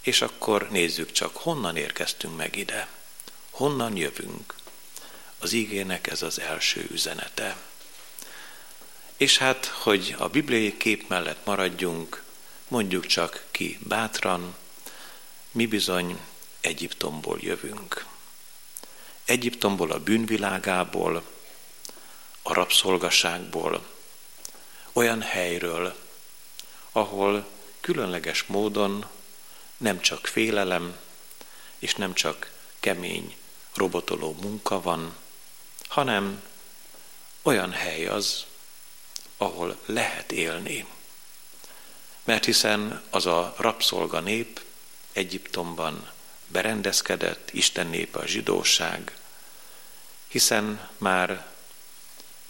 és 0.00 0.22
akkor 0.22 0.68
nézzük 0.70 1.12
csak, 1.12 1.36
honnan 1.36 1.76
érkeztünk 1.76 2.36
meg 2.36 2.56
ide, 2.56 2.88
honnan 3.50 3.96
jövünk. 3.96 4.54
Az 5.42 5.52
igének 5.52 6.06
ez 6.06 6.22
az 6.22 6.40
első 6.40 6.88
üzenete. 6.90 7.56
És 9.16 9.38
hát, 9.38 9.66
hogy 9.66 10.14
a 10.18 10.28
bibliai 10.28 10.76
kép 10.76 11.08
mellett 11.08 11.44
maradjunk, 11.44 12.22
mondjuk 12.68 13.06
csak 13.06 13.44
ki 13.50 13.78
bátran, 13.82 14.56
mi 15.50 15.66
bizony 15.66 16.20
Egyiptomból 16.60 17.38
jövünk. 17.40 18.04
Egyiptomból, 19.24 19.90
a 19.90 20.00
bűnvilágából, 20.00 21.22
a 22.42 22.52
rabszolgaságból, 22.52 23.86
olyan 24.92 25.22
helyről, 25.22 25.96
ahol 26.92 27.46
különleges 27.80 28.44
módon 28.46 29.06
nem 29.76 30.00
csak 30.00 30.26
félelem, 30.26 30.96
és 31.78 31.94
nem 31.94 32.14
csak 32.14 32.52
kemény, 32.80 33.36
robotoló 33.74 34.36
munka 34.40 34.80
van, 34.80 35.16
hanem 35.90 36.42
olyan 37.42 37.72
hely 37.72 38.06
az, 38.06 38.44
ahol 39.36 39.78
lehet 39.86 40.32
élni. 40.32 40.86
Mert 42.24 42.44
hiszen 42.44 43.02
az 43.10 43.26
a 43.26 43.54
rabszolga 43.58 44.20
nép 44.20 44.60
Egyiptomban 45.12 46.10
berendezkedett, 46.46 47.50
Isten 47.52 47.86
népe 47.86 48.18
a 48.18 48.26
zsidóság, 48.26 49.16
hiszen 50.28 50.88
már 50.98 51.46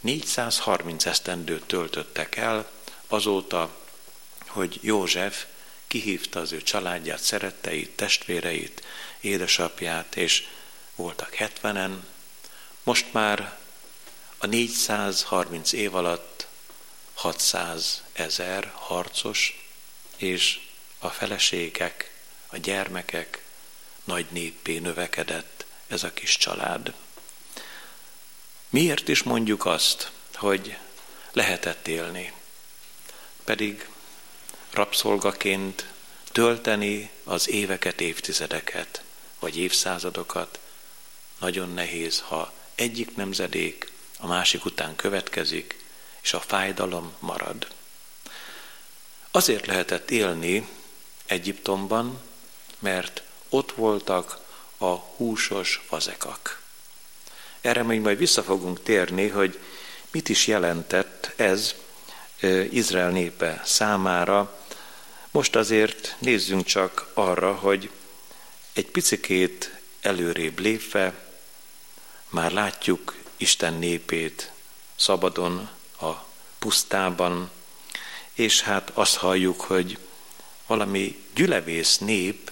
430 0.00 1.07
esztendőt 1.07 1.64
töltöttek 1.64 2.37
el 2.37 2.70
azóta, 3.07 3.76
hogy 4.46 4.79
József 4.81 5.46
kihívta 5.87 6.40
az 6.40 6.53
ő 6.53 6.62
családját, 6.62 7.22
szeretteit, 7.22 7.96
testvéreit, 7.96 8.85
édesapját, 9.20 10.16
és 10.16 10.46
voltak 10.94 11.37
70-en. 11.38 11.92
Most 12.83 13.12
már 13.12 13.59
a 14.38 14.47
430 14.47 15.73
év 15.73 15.95
alatt 15.95 16.47
600 17.14 18.03
ezer 18.12 18.73
harcos, 18.75 19.69
és 20.16 20.61
a 20.99 21.09
feleségek, 21.09 22.14
a 22.47 22.57
gyermekek 22.57 23.45
nagy 24.05 24.27
néppé 24.31 24.79
növekedett 24.79 25.66
ez 25.87 26.03
a 26.03 26.12
kis 26.12 26.37
család. 26.37 26.95
Miért 28.69 29.09
is 29.09 29.23
mondjuk 29.23 29.64
azt, 29.66 30.11
hogy 30.35 30.77
lehetett 31.33 31.88
élni. 31.88 32.33
Pedig 33.45 33.88
rabszolgaként 34.71 35.87
tölteni 36.33 37.11
az 37.25 37.49
éveket, 37.49 38.01
évtizedeket, 38.01 39.03
vagy 39.38 39.57
évszázadokat 39.57 40.59
nagyon 41.38 41.75
nehéz, 41.75 42.21
ha 42.21 42.53
egyik 42.81 43.16
nemzedék 43.16 43.90
a 44.19 44.27
másik 44.27 44.64
után 44.64 44.97
következik, 44.97 45.85
és 46.23 46.33
a 46.33 46.40
fájdalom 46.40 47.12
marad. 47.19 47.66
Azért 49.31 49.66
lehetett 49.66 50.11
élni 50.11 50.69
Egyiptomban, 51.27 52.21
mert 52.79 53.23
ott 53.49 53.73
voltak 53.73 54.38
a 54.79 54.95
húsos 54.95 55.83
fazekak. 55.87 56.62
Erre 57.61 57.83
még 57.83 58.01
majd 58.01 58.19
vissza 58.19 58.43
fogunk 58.43 58.83
térni, 58.83 59.29
hogy 59.29 59.61
mit 60.11 60.29
is 60.29 60.47
jelentett 60.47 61.33
ez 61.37 61.75
Izrael 62.71 63.11
népe 63.11 63.62
számára. 63.64 64.59
Most 65.31 65.57
azért 65.57 66.16
nézzünk 66.19 66.64
csak 66.64 67.11
arra, 67.14 67.55
hogy 67.55 67.90
egy 68.73 68.87
picikét 68.87 69.71
előrébb 70.01 70.59
lépve 70.59 71.30
már 72.31 72.53
látjuk 72.53 73.14
Isten 73.37 73.75
népét 73.75 74.53
szabadon 74.97 75.69
a 76.01 76.11
pusztában, 76.59 77.51
és 78.33 78.61
hát 78.61 78.90
azt 78.95 79.16
halljuk, 79.16 79.61
hogy 79.61 79.99
valami 80.66 81.25
gyülevész 81.35 81.99
nép 81.99 82.51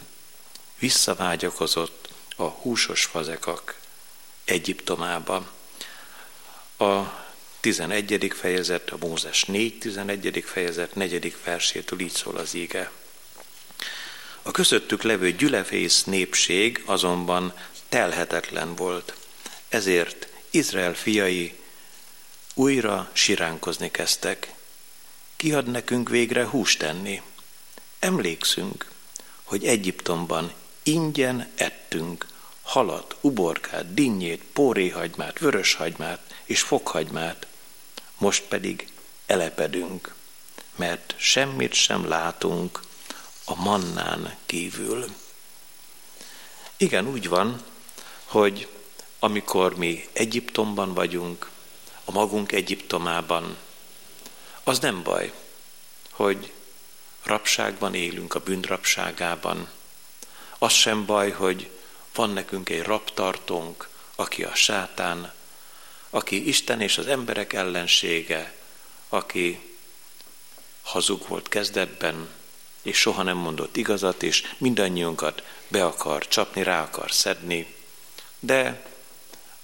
visszavágyakozott 0.78 2.08
a 2.36 2.44
húsos 2.44 3.04
fazekak 3.04 3.78
Egyiptomába. 4.44 5.52
A 6.78 7.02
11. 7.60 8.32
fejezet, 8.34 8.90
a 8.90 8.96
Mózes 9.00 9.44
4. 9.44 9.78
11. 9.78 10.44
fejezet 10.46 10.94
4. 10.94 11.36
versétől 11.44 12.00
így 12.00 12.12
szól 12.12 12.36
az 12.36 12.54
íge. 12.54 12.90
A 14.42 14.50
közöttük 14.50 15.02
levő 15.02 15.32
gyülevész 15.32 16.04
népség 16.04 16.82
azonban 16.86 17.52
telhetetlen 17.88 18.74
volt, 18.74 19.17
ezért 19.68 20.28
Izrael 20.50 20.94
fiai 20.94 21.58
újra 22.54 23.10
siránkozni 23.12 23.90
kezdtek. 23.90 24.54
Ki 25.36 25.52
ad 25.52 25.66
nekünk 25.66 26.08
végre 26.08 26.46
húst 26.46 26.78
tenni? 26.78 27.22
Emlékszünk, 27.98 28.90
hogy 29.44 29.64
Egyiptomban 29.66 30.52
ingyen 30.82 31.50
ettünk 31.54 32.26
halat, 32.62 33.16
uborkát, 33.20 33.94
dinnyét, 33.94 34.42
póréhagymát, 34.52 35.38
vöröshagymát 35.38 36.34
és 36.44 36.60
fokhagymát, 36.60 37.46
most 38.18 38.42
pedig 38.42 38.88
elepedünk, 39.26 40.14
mert 40.76 41.14
semmit 41.16 41.72
sem 41.72 42.08
látunk 42.08 42.80
a 43.44 43.54
mannán 43.54 44.36
kívül. 44.46 45.14
Igen, 46.76 47.06
úgy 47.06 47.28
van, 47.28 47.64
hogy 48.24 48.68
amikor 49.18 49.76
mi 49.76 50.08
Egyiptomban 50.12 50.94
vagyunk, 50.94 51.50
a 52.04 52.10
magunk 52.10 52.52
Egyiptomában, 52.52 53.56
az 54.62 54.78
nem 54.78 55.02
baj, 55.02 55.32
hogy 56.10 56.52
rabságban 57.22 57.94
élünk, 57.94 58.34
a 58.34 58.40
bűnrabságában. 58.40 59.68
Az 60.58 60.72
sem 60.72 61.06
baj, 61.06 61.30
hogy 61.30 61.70
van 62.14 62.30
nekünk 62.30 62.68
egy 62.68 62.82
rabtartónk, 62.82 63.88
aki 64.16 64.44
a 64.44 64.54
sátán, 64.54 65.32
aki 66.10 66.48
Isten 66.48 66.80
és 66.80 66.98
az 66.98 67.06
emberek 67.06 67.52
ellensége, 67.52 68.54
aki 69.08 69.76
hazug 70.82 71.28
volt 71.28 71.48
kezdetben, 71.48 72.28
és 72.82 72.98
soha 72.98 73.22
nem 73.22 73.36
mondott 73.36 73.76
igazat, 73.76 74.22
és 74.22 74.54
mindannyiunkat 74.58 75.42
be 75.68 75.84
akar 75.84 76.28
csapni, 76.28 76.62
rá 76.62 76.82
akar 76.82 77.12
szedni, 77.12 77.74
de 78.40 78.86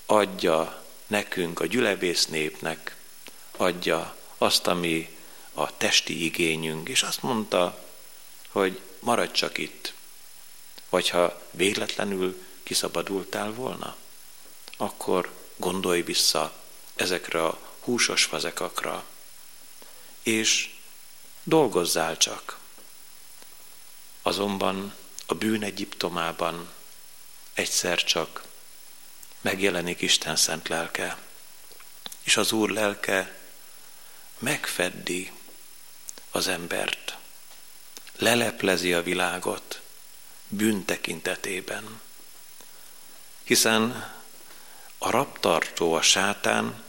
adja 0.06 0.84
nekünk, 1.06 1.60
a 1.60 1.66
gyülevész 1.66 2.26
népnek, 2.26 2.96
adja 3.56 4.16
azt, 4.38 4.66
ami 4.66 5.16
a 5.52 5.76
testi 5.76 6.24
igényünk, 6.24 6.88
és 6.88 7.02
azt 7.02 7.22
mondta, 7.22 7.88
hogy 8.48 8.80
maradj 8.98 9.32
csak 9.32 9.58
itt, 9.58 9.92
vagy 10.88 11.08
ha 11.08 11.42
véletlenül 11.50 12.42
kiszabadultál 12.62 13.52
volna, 13.52 13.96
akkor 14.76 15.30
gondolj 15.56 16.02
vissza 16.02 16.54
ezekre 16.94 17.44
a 17.46 17.58
húsos 17.80 18.24
fazekakra, 18.24 19.04
és 20.22 20.74
dolgozzál 21.42 22.16
csak. 22.16 22.58
Azonban 24.22 24.94
a 25.26 25.34
bűn 25.34 25.62
Egyiptomában 25.62 26.70
egyszer 27.54 28.04
csak 28.04 28.44
megjelenik 29.44 30.00
Isten 30.00 30.36
szent 30.36 30.68
lelke, 30.68 31.16
és 32.22 32.36
az 32.36 32.52
Úr 32.52 32.70
lelke 32.70 33.38
megfeddi 34.38 35.32
az 36.30 36.48
embert, 36.48 37.16
leleplezi 38.16 38.92
a 38.92 39.02
világot 39.02 39.80
bűn 40.48 40.84
tekintetében. 40.84 42.00
Hiszen 43.42 44.12
a 44.98 45.10
raptartó, 45.10 45.94
a 45.94 46.02
sátán 46.02 46.84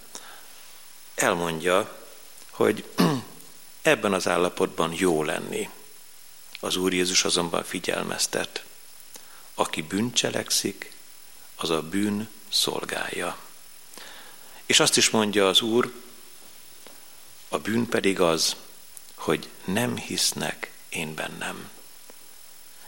elmondja, 1.16 2.06
hogy 2.50 2.90
ebben 3.82 4.14
az 4.14 4.28
állapotban 4.28 4.94
jó 4.94 5.24
lenni. 5.24 5.70
Az 6.60 6.76
Úr 6.76 6.94
Jézus 6.94 7.24
azonban 7.24 7.64
figyelmeztet, 7.64 8.66
aki 9.54 9.82
bűncselekszik, 9.82 10.94
az 11.56 11.70
a 11.70 11.82
bűn 11.82 12.30
szolgálja. 12.56 13.38
És 14.66 14.80
azt 14.80 14.98
is 14.98 15.10
mondja 15.10 15.48
az 15.48 15.62
Úr, 15.62 15.94
a 17.50 17.58
bűn 17.58 17.90
pedig 17.90 18.20
az, 18.20 18.56
hogy 19.16 19.50
nem 19.66 19.98
hisznek 19.98 20.72
én 20.90 21.16
bennem. 21.16 21.70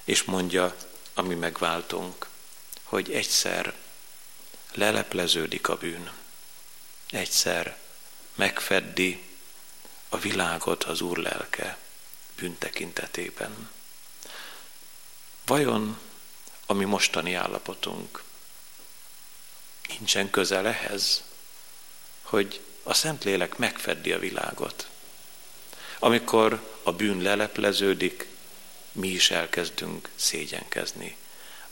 És 0.03 0.23
mondja, 0.23 0.75
ami 1.13 1.35
megváltunk, 1.35 2.29
hogy 2.83 3.11
egyszer 3.11 3.75
lelepleződik 4.73 5.67
a 5.67 5.77
bűn, 5.77 6.11
egyszer 7.09 7.77
megfeddi 8.35 9.23
a 10.09 10.17
világot 10.17 10.83
az 10.83 11.01
Úr 11.01 11.17
lelke 11.17 11.77
bűntekintetében. 12.35 13.69
Vajon 15.45 15.99
a 16.65 16.73
mi 16.73 16.85
mostani 16.85 17.33
állapotunk 17.33 18.23
nincsen 19.87 20.29
közel 20.29 20.67
ehhez, 20.67 21.23
hogy 22.21 22.61
a 22.83 22.93
Szentlélek 22.93 23.57
megfeddi 23.57 24.11
a 24.11 24.19
világot. 24.19 24.87
Amikor 25.99 26.77
a 26.83 26.91
bűn 26.91 27.21
lelepleződik, 27.21 28.27
mi 28.91 29.07
is 29.07 29.31
elkezdünk 29.31 30.09
szégyenkezni 30.15 31.17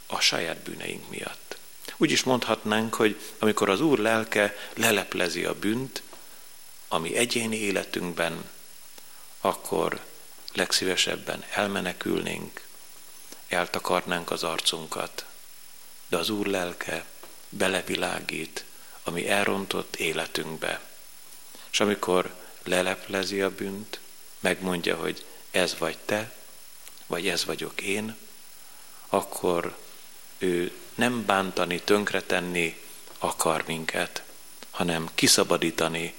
a 0.08 0.20
saját 0.20 0.58
bűneink 0.58 1.10
miatt. 1.10 1.58
Úgy 1.98 2.12
is 2.12 2.24
mondhatnánk, 2.24 2.94
hogy 2.94 3.20
amikor 3.40 3.70
az 3.70 3.82
Úr 3.82 4.00
lelke 4.00 4.56
leleplezi 4.74 5.46
a 5.46 5.54
bűnt, 5.54 6.02
ami 6.88 7.16
egyéni 7.16 7.58
életünkben, 7.58 8.50
akkor 9.42 10.06
legszívesebben 10.54 11.44
elmenekülnénk, 11.52 12.62
eltakarnánk 13.48 14.32
az 14.32 14.44
arcunkat, 14.44 15.26
de 16.08 16.18
az 16.18 16.30
Úr 16.30 16.46
lelke 16.46 17.06
belevilágít 17.58 18.66
a 19.04 19.12
mi 19.12 19.28
elrontott 19.28 19.96
életünkbe. 19.96 20.82
És 21.72 21.80
amikor 21.80 22.36
leleplezi 22.64 23.42
a 23.42 23.56
bűnt, 23.56 24.00
megmondja, 24.40 24.96
hogy 24.96 25.26
ez 25.52 25.76
vagy 25.78 25.98
te, 25.98 26.34
vagy 27.06 27.28
ez 27.28 27.46
vagyok 27.46 27.82
én, 27.82 28.16
akkor 29.08 29.78
ő 30.38 30.72
nem 30.96 31.26
bántani, 31.26 31.82
tönkretenni 31.82 32.82
akar 33.20 33.64
minket, 33.68 34.24
hanem 34.72 35.10
kiszabadítani 35.16 36.14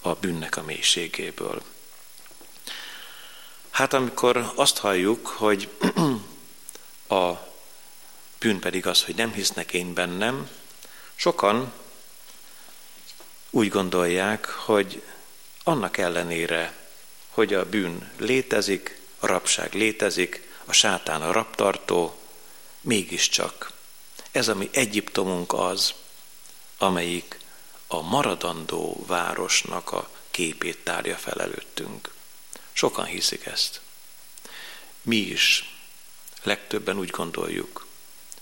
a 0.00 0.14
bűnnek 0.14 0.56
a 0.56 0.62
mélységéből. 0.62 1.62
Hát 3.70 3.92
amikor 3.92 4.52
azt 4.54 4.78
halljuk, 4.78 5.26
hogy 5.26 5.68
a 7.08 7.32
bűn 8.38 8.58
pedig 8.58 8.86
az, 8.86 9.04
hogy 9.04 9.14
nem 9.14 9.32
hisznek 9.32 9.72
én 9.72 9.94
bennem, 9.94 10.48
sokan 11.20 11.72
úgy 13.50 13.68
gondolják, 13.68 14.46
hogy 14.46 15.02
annak 15.64 15.96
ellenére, 15.96 16.88
hogy 17.30 17.54
a 17.54 17.68
bűn 17.68 18.12
létezik, 18.16 19.00
a 19.18 19.26
rabság 19.26 19.74
létezik, 19.74 20.52
a 20.64 20.72
sátán 20.72 21.22
a 21.22 21.32
raptartó, 21.32 22.18
mégiscsak 22.80 23.72
ez 24.30 24.48
a 24.48 24.54
mi 24.54 24.68
Egyiptomunk 24.72 25.52
az, 25.52 25.94
amelyik 26.78 27.38
a 27.86 28.00
maradandó 28.00 29.04
városnak 29.06 29.92
a 29.92 30.10
képét 30.30 30.78
tárja 30.84 31.16
fel 31.16 31.40
előttünk. 31.40 32.14
Sokan 32.72 33.04
hiszik 33.04 33.46
ezt. 33.46 33.80
Mi 35.02 35.16
is 35.16 35.74
legtöbben 36.42 36.98
úgy 36.98 37.10
gondoljuk, 37.10 37.86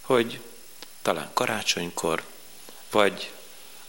hogy 0.01 0.41
talán 1.03 1.31
karácsonykor, 1.35 2.23
vagy 2.90 3.31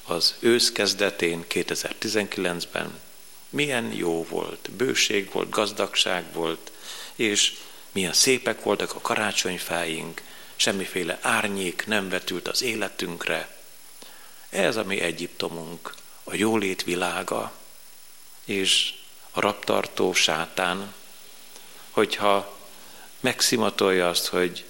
az 0.03 0.35
ősz 0.39 0.71
kezdetén 0.71 1.45
2019-ben 1.49 2.99
milyen 3.49 3.93
jó 3.93 4.25
volt, 4.25 4.71
bőség 4.71 5.31
volt, 5.31 5.49
gazdagság 5.49 6.33
volt, 6.33 6.71
és 7.15 7.53
milyen 7.91 8.13
szépek 8.13 8.63
voltak 8.63 8.95
a 8.95 9.01
karácsonyfáink, 9.01 10.21
semmiféle 10.55 11.19
árnyék 11.21 11.85
nem 11.85 12.09
vetült 12.09 12.47
az 12.47 12.61
életünkre. 12.61 13.57
Ez 14.49 14.75
a 14.75 14.83
mi 14.83 14.99
Egyiptomunk, 14.99 15.93
a 16.23 16.35
jólét 16.35 16.83
világa, 16.83 17.51
és 18.45 18.93
a 19.31 19.39
raptartó 19.39 20.13
sátán, 20.13 20.93
hogyha 21.89 22.57
megszimatolja 23.19 24.09
azt, 24.09 24.27
hogy 24.27 24.65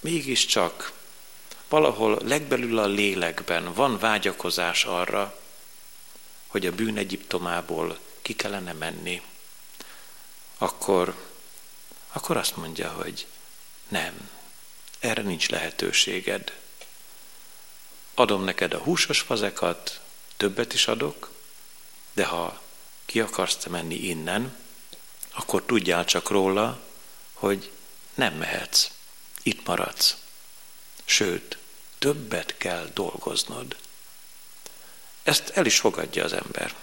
mégiscsak 0.00 0.92
valahol 1.74 2.18
legbelül 2.22 2.78
a 2.78 2.86
lélekben 2.86 3.72
van 3.72 3.98
vágyakozás 3.98 4.84
arra, 4.84 5.40
hogy 6.46 6.66
a 6.66 6.72
bűn 6.72 6.96
Egyiptomából 6.96 7.98
ki 8.22 8.36
kellene 8.36 8.72
menni, 8.72 9.22
akkor, 10.58 11.14
akkor 12.12 12.36
azt 12.36 12.56
mondja, 12.56 12.90
hogy 12.90 13.26
nem, 13.88 14.30
erre 14.98 15.22
nincs 15.22 15.48
lehetőséged. 15.48 16.52
Adom 18.14 18.44
neked 18.44 18.74
a 18.74 18.78
húsos 18.78 19.20
fazekat, 19.20 20.00
többet 20.36 20.74
is 20.74 20.86
adok, 20.86 21.30
de 22.12 22.24
ha 22.24 22.60
ki 23.04 23.20
akarsz 23.20 23.56
te 23.56 23.68
menni 23.68 23.94
innen, 23.94 24.56
akkor 25.32 25.62
tudjál 25.62 26.04
csak 26.04 26.28
róla, 26.30 26.80
hogy 27.32 27.70
nem 28.14 28.34
mehetsz, 28.34 28.90
itt 29.42 29.66
maradsz. 29.66 30.16
Sőt, 31.04 31.58
többet 32.04 32.54
kell 32.56 32.88
dolgoznod. 32.94 33.76
Ezt 35.22 35.50
el 35.54 35.66
is 35.66 35.78
fogadja 35.78 36.24
az 36.24 36.32
ember. 36.32 36.74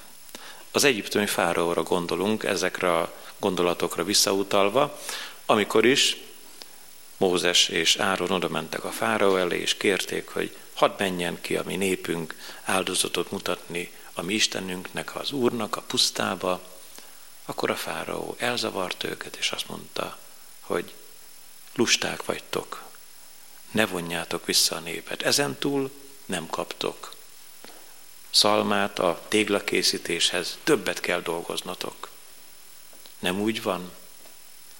Az 0.71 0.84
egyiptomi 0.84 1.25
fáraóra 1.25 1.84
gondolunk, 1.84 2.43
ezekre 2.43 2.97
a 2.97 3.13
gondolatokra 3.39 4.03
visszautalva, 4.03 4.99
amikor 5.45 5.86
is 5.86 6.17
Mózes 7.17 7.67
és 7.67 7.95
Áron 7.95 8.31
oda 8.31 8.47
mentek 8.47 8.84
a 8.84 8.91
fáraó 8.91 9.36
elé, 9.36 9.60
és 9.60 9.77
kérték, 9.77 10.27
hogy 10.27 10.57
hadd 10.73 10.91
menjen 10.97 11.41
ki 11.41 11.55
a 11.55 11.63
mi 11.65 11.75
népünk 11.75 12.36
áldozatot 12.63 13.31
mutatni 13.31 13.91
a 14.13 14.21
mi 14.21 14.34
Istenünknek, 14.34 15.15
az 15.15 15.31
Úrnak 15.31 15.75
a 15.75 15.81
pusztába, 15.81 16.62
akkor 17.45 17.69
a 17.69 17.75
fáraó 17.75 18.36
elzavart 18.39 19.03
őket, 19.03 19.36
és 19.36 19.51
azt 19.51 19.67
mondta, 19.67 20.17
hogy 20.60 20.93
lusták 21.75 22.25
vagytok, 22.25 22.89
ne 23.71 23.86
vonjátok 23.86 24.45
vissza 24.45 24.75
a 24.75 24.79
népet. 24.79 25.21
Ezentúl 25.21 25.91
nem 26.25 26.47
kaptok 26.47 27.15
szalmát 28.31 28.99
a 28.99 29.25
téglakészítéshez, 29.27 30.57
többet 30.63 30.99
kell 30.99 31.21
dolgoznatok. 31.21 32.10
Nem 33.19 33.39
úgy 33.39 33.62
van, 33.62 33.91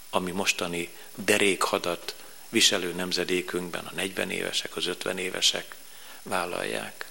ami 0.10 0.32
mostani 0.32 0.94
derékhadat 1.16 2.16
viselő 2.50 2.94
nemzedékünkben 2.94 3.86
a 3.86 3.92
40 3.94 4.32
évesek, 4.32 4.76
az 4.76 4.86
50 4.86 5.18
évesek 5.18 5.76
vállalják, 6.24 7.06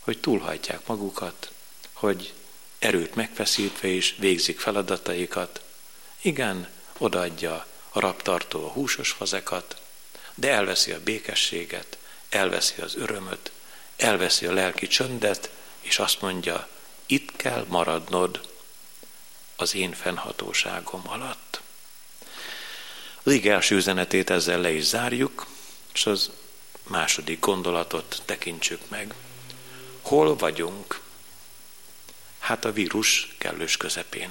hogy 0.00 0.18
túlhajtják 0.18 0.86
magukat, 0.86 1.52
hogy 1.92 2.32
erőt 2.78 3.14
megfeszítve 3.14 3.88
is 3.88 4.14
végzik 4.18 4.60
feladataikat. 4.60 5.62
Igen, 6.20 6.68
odaadja 6.98 7.66
a 7.90 8.00
raptartó 8.00 8.64
a 8.64 8.70
húsos 8.70 9.10
fazekat, 9.10 9.81
de 10.34 10.50
elveszi 10.50 10.92
a 10.92 11.02
békességet, 11.02 11.98
elveszi 12.28 12.80
az 12.80 12.96
örömöt, 12.96 13.52
elveszi 13.96 14.46
a 14.46 14.52
lelki 14.52 14.86
csöndet, 14.86 15.50
és 15.80 15.98
azt 15.98 16.20
mondja, 16.20 16.68
itt 17.06 17.36
kell 17.36 17.64
maradnod 17.68 18.40
az 19.56 19.74
én 19.74 19.92
fennhatóságom 19.92 21.02
alatt. 21.08 21.60
Az 23.22 23.32
ige 23.32 23.52
első 23.52 23.74
üzenetét 23.74 24.30
ezzel 24.30 24.60
le 24.60 24.70
is 24.70 24.84
zárjuk, 24.84 25.46
és 25.94 26.06
az 26.06 26.30
második 26.82 27.40
gondolatot 27.40 28.22
tekintsük 28.24 28.88
meg. 28.88 29.14
Hol 30.00 30.36
vagyunk? 30.36 31.00
Hát 32.38 32.64
a 32.64 32.72
vírus 32.72 33.34
kellős 33.38 33.76
közepén. 33.76 34.30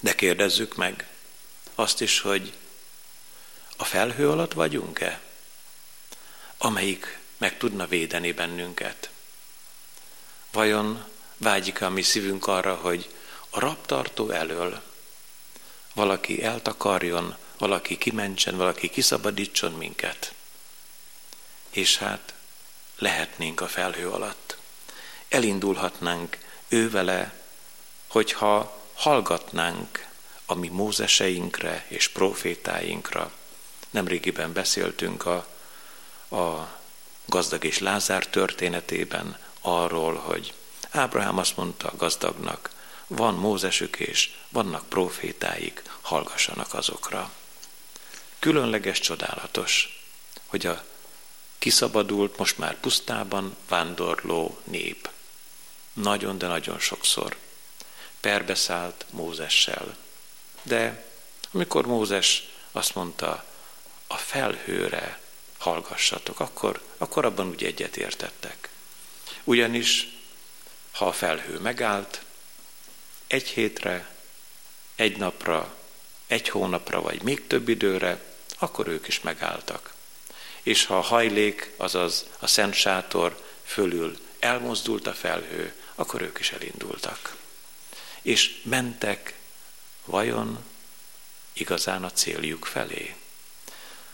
De 0.00 0.14
kérdezzük 0.14 0.76
meg 0.76 1.08
azt 1.74 2.00
is, 2.00 2.20
hogy 2.20 2.52
a 3.80 3.84
felhő 3.84 4.30
alatt 4.30 4.52
vagyunk-e? 4.52 5.20
Amelyik 6.58 7.18
meg 7.38 7.56
tudna 7.56 7.86
védeni 7.86 8.32
bennünket? 8.32 9.10
Vajon 10.52 11.04
vágyik 11.36 11.80
a 11.82 11.90
mi 11.90 12.02
szívünk 12.02 12.46
arra, 12.46 12.74
hogy 12.74 13.14
a 13.50 13.60
raptartó 13.60 14.30
elől 14.30 14.82
valaki 15.94 16.42
eltakarjon, 16.42 17.36
valaki 17.58 17.98
kimentsen, 17.98 18.56
valaki 18.56 18.88
kiszabadítson 18.88 19.72
minket? 19.72 20.34
És 21.70 21.98
hát 21.98 22.34
lehetnénk 22.98 23.60
a 23.60 23.68
felhő 23.68 24.10
alatt. 24.10 24.56
Elindulhatnánk 25.28 26.38
ővele, 26.68 27.40
hogyha 28.06 28.82
hallgatnánk 28.94 30.08
a 30.44 30.54
mi 30.54 30.68
mózeseinkre 30.68 31.84
és 31.88 32.08
profétáinkra. 32.08 33.38
Nemrégiben 33.90 34.52
beszéltünk 34.52 35.26
a, 35.26 35.46
a 36.36 36.78
gazdag 37.26 37.64
és 37.64 37.78
Lázár 37.78 38.26
történetében 38.26 39.38
arról, 39.60 40.14
hogy 40.14 40.54
Ábrahám 40.90 41.38
azt 41.38 41.56
mondta 41.56 41.88
a 41.88 41.96
gazdagnak, 41.96 42.70
van 43.06 43.34
Mózesük 43.34 43.96
és 43.96 44.34
vannak 44.48 44.88
profétáik, 44.88 45.82
hallgassanak 46.00 46.74
azokra. 46.74 47.32
Különleges, 48.38 49.00
csodálatos, 49.00 50.02
hogy 50.46 50.66
a 50.66 50.84
kiszabadult, 51.58 52.38
most 52.38 52.58
már 52.58 52.80
pusztában 52.80 53.56
vándorló 53.68 54.58
nép 54.64 55.10
nagyon, 55.92 56.38
de 56.38 56.46
nagyon 56.46 56.78
sokszor 56.78 57.36
perbeszállt 58.20 59.06
Mózessel. 59.10 59.96
De 60.62 61.04
amikor 61.52 61.86
Mózes 61.86 62.48
azt 62.72 62.94
mondta, 62.94 63.44
a 64.12 64.16
felhőre 64.16 65.20
hallgassatok, 65.58 66.40
akkor, 66.40 66.82
akkor 66.98 67.24
abban 67.24 67.48
úgy 67.48 67.64
egyet 67.64 67.96
értettek. 67.96 68.68
Ugyanis, 69.44 70.08
ha 70.92 71.06
a 71.06 71.12
felhő 71.12 71.58
megállt, 71.58 72.22
egy 73.26 73.48
hétre, 73.48 74.14
egy 74.94 75.16
napra, 75.16 75.76
egy 76.26 76.48
hónapra, 76.48 77.00
vagy 77.00 77.22
még 77.22 77.46
több 77.46 77.68
időre, 77.68 78.22
akkor 78.58 78.88
ők 78.88 79.06
is 79.06 79.20
megálltak. 79.20 79.94
És 80.62 80.84
ha 80.84 80.96
a 80.98 81.02
hajlék, 81.02 81.72
azaz 81.76 82.26
a 82.38 82.46
szent 82.46 82.74
sátor 82.74 83.44
fölül 83.64 84.18
elmozdult 84.38 85.06
a 85.06 85.14
felhő, 85.14 85.74
akkor 85.94 86.22
ők 86.22 86.38
is 86.38 86.52
elindultak. 86.52 87.36
És 88.22 88.60
mentek 88.62 89.34
vajon 90.04 90.64
igazán 91.52 92.04
a 92.04 92.12
céljuk 92.12 92.64
felé. 92.64 93.14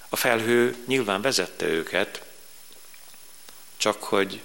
A 0.08 0.16
felhő 0.16 0.76
nyilván 0.86 1.22
vezette 1.22 1.66
őket, 1.66 2.22
csak 3.76 4.02
hogy 4.02 4.42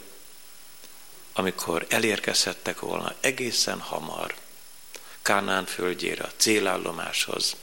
amikor 1.34 1.86
elérkezhettek 1.89 2.80
volna 2.80 3.15
egészen 3.19 3.80
hamar 3.80 4.36
Kánán 5.21 5.65
földjére, 5.65 6.24
a 6.24 6.32
célállomáshoz, 6.38 7.56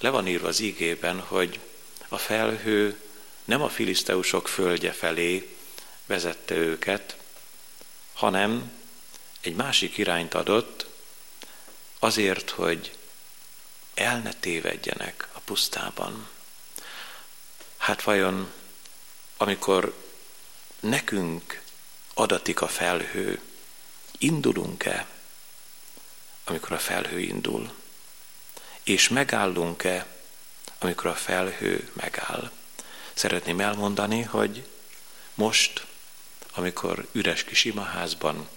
le 0.00 0.10
van 0.10 0.26
írva 0.26 0.48
az 0.48 0.60
ígében, 0.60 1.20
hogy 1.20 1.60
a 2.08 2.18
felhő 2.18 3.00
nem 3.44 3.62
a 3.62 3.68
filiszteusok 3.68 4.48
földje 4.48 4.92
felé 4.92 5.56
vezette 6.06 6.54
őket, 6.54 7.16
hanem 8.12 8.72
egy 9.40 9.54
másik 9.54 9.98
irányt 9.98 10.34
adott, 10.34 10.86
azért, 11.98 12.50
hogy 12.50 12.96
el 13.94 14.18
ne 14.18 14.32
tévedjenek 14.32 15.28
a 15.32 15.40
pusztában. 15.40 16.28
Hát 17.90 18.02
vajon, 18.02 18.52
amikor 19.36 19.94
nekünk 20.80 21.62
adatik 22.14 22.60
a 22.60 22.68
felhő, 22.68 23.40
indulunk-e, 24.18 25.06
amikor 26.44 26.72
a 26.72 26.78
felhő 26.78 27.18
indul? 27.20 27.72
És 28.82 29.08
megállunk-e, 29.08 30.06
amikor 30.78 31.06
a 31.06 31.14
felhő 31.14 31.90
megáll? 31.92 32.50
Szeretném 33.14 33.60
elmondani, 33.60 34.22
hogy 34.22 34.66
most 35.34 35.86
amikor 36.52 37.08
üres 37.12 37.44
kis 37.44 37.64
imaházban 37.64 38.48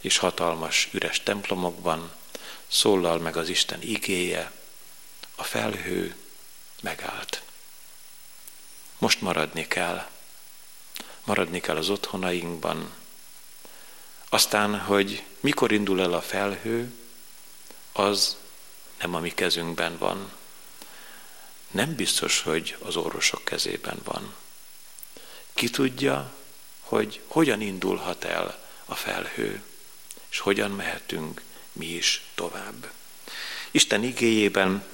és 0.00 0.16
hatalmas 0.16 0.88
üres 0.92 1.22
templomokban 1.22 2.12
szólal 2.66 3.18
meg 3.18 3.36
az 3.36 3.48
Isten 3.48 3.82
igéje, 3.82 4.52
a 5.34 5.44
felhő 5.44 6.16
megállt. 6.80 7.42
Most 9.02 9.20
maradni 9.20 9.68
kell. 9.68 10.08
Maradni 11.24 11.60
kell 11.60 11.76
az 11.76 11.88
otthonainkban. 11.88 12.92
Aztán, 14.28 14.78
hogy 14.78 15.24
mikor 15.40 15.72
indul 15.72 16.00
el 16.00 16.12
a 16.12 16.20
felhő, 16.20 16.92
az 17.92 18.36
nem 19.00 19.14
a 19.14 19.18
mi 19.18 19.30
kezünkben 19.30 19.98
van. 19.98 20.32
Nem 21.70 21.94
biztos, 21.94 22.40
hogy 22.40 22.76
az 22.82 22.96
orvosok 22.96 23.44
kezében 23.44 23.98
van. 24.04 24.34
Ki 25.54 25.70
tudja, 25.70 26.34
hogy 26.80 27.20
hogyan 27.26 27.60
indulhat 27.60 28.24
el 28.24 28.64
a 28.84 28.94
felhő, 28.94 29.62
és 30.28 30.38
hogyan 30.38 30.70
mehetünk 30.70 31.42
mi 31.72 31.86
is 31.86 32.24
tovább. 32.34 32.90
Isten 33.70 34.02
igéjében 34.02 34.84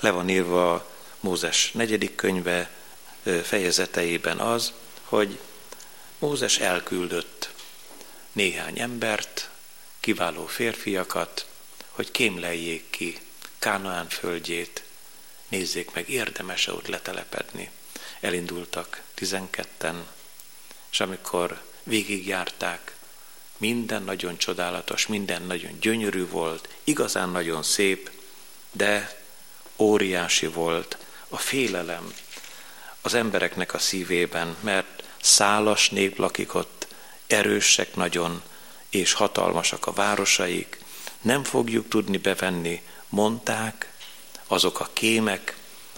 le 0.00 0.10
van 0.10 0.28
írva 0.28 0.90
Mózes 1.20 1.72
negyedik 1.72 2.14
könyve 2.14 2.76
fejezeteiben 3.22 4.38
az, 4.38 4.72
hogy 5.04 5.38
Mózes 6.18 6.58
elküldött 6.58 7.50
néhány 8.32 8.80
embert, 8.80 9.50
kiváló 10.00 10.46
férfiakat, 10.46 11.46
hogy 11.88 12.10
kémleljék 12.10 12.90
ki 12.90 13.20
Kánaán 13.58 14.08
földjét, 14.08 14.82
nézzék 15.48 15.92
meg, 15.92 16.08
érdemes-e 16.08 16.72
ott 16.72 16.86
letelepedni. 16.86 17.70
Elindultak 18.20 19.02
tizenketten, 19.14 20.06
és 20.90 21.00
amikor 21.00 21.62
végigjárták, 21.82 22.96
minden 23.56 24.02
nagyon 24.02 24.36
csodálatos, 24.36 25.06
minden 25.06 25.42
nagyon 25.42 25.78
gyönyörű 25.80 26.26
volt, 26.26 26.68
igazán 26.84 27.28
nagyon 27.28 27.62
szép, 27.62 28.10
de 28.70 29.22
óriási 29.76 30.46
volt 30.46 30.96
a 31.28 31.36
félelem 31.36 32.14
az 33.02 33.14
embereknek 33.14 33.74
a 33.74 33.78
szívében, 33.78 34.56
mert 34.60 35.02
szálas 35.20 35.90
nép 35.90 36.18
lakik 36.18 36.54
ott, 36.54 36.86
erősek 37.26 37.94
nagyon, 37.94 38.42
és 38.90 39.12
hatalmasak 39.12 39.86
a 39.86 39.92
városaik, 39.92 40.78
nem 41.22 41.44
fogjuk 41.44 41.88
tudni 41.88 42.16
bevenni, 42.16 42.82
mondták 43.08 43.92
azok 44.46 44.80
a 44.80 44.90
kémek, 44.92 45.56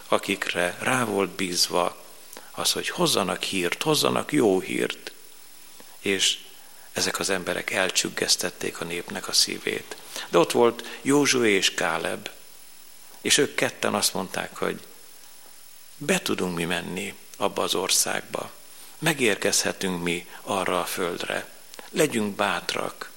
akikre 0.08 0.76
rá 0.80 1.04
volt 1.04 1.30
bízva 1.30 2.04
az, 2.50 2.72
hogy 2.72 2.88
hozzanak 2.88 3.42
hírt, 3.42 3.82
hozzanak 3.82 4.32
jó 4.32 4.60
hírt. 4.60 5.12
És 5.98 6.38
ezek 6.92 7.18
az 7.18 7.30
emberek 7.30 7.70
elcsüggesztették 7.70 8.80
a 8.80 8.84
népnek 8.84 9.28
a 9.28 9.32
szívét. 9.32 9.96
De 10.28 10.38
ott 10.38 10.52
volt 10.52 10.98
Józsué 11.02 11.52
és 11.52 11.74
Káleb, 11.74 12.30
és 13.20 13.38
ők 13.38 13.54
ketten 13.54 13.94
azt 13.94 14.14
mondták, 14.14 14.56
hogy 14.56 14.80
be 16.02 16.22
tudunk 16.22 16.56
mi 16.56 16.64
menni 16.64 17.14
abba 17.36 17.62
az 17.62 17.74
országba. 17.74 18.50
Megérkezhetünk 18.98 20.02
mi 20.02 20.26
arra 20.42 20.80
a 20.80 20.84
földre. 20.84 21.48
Legyünk 21.90 22.36
bátrak. 22.36 23.10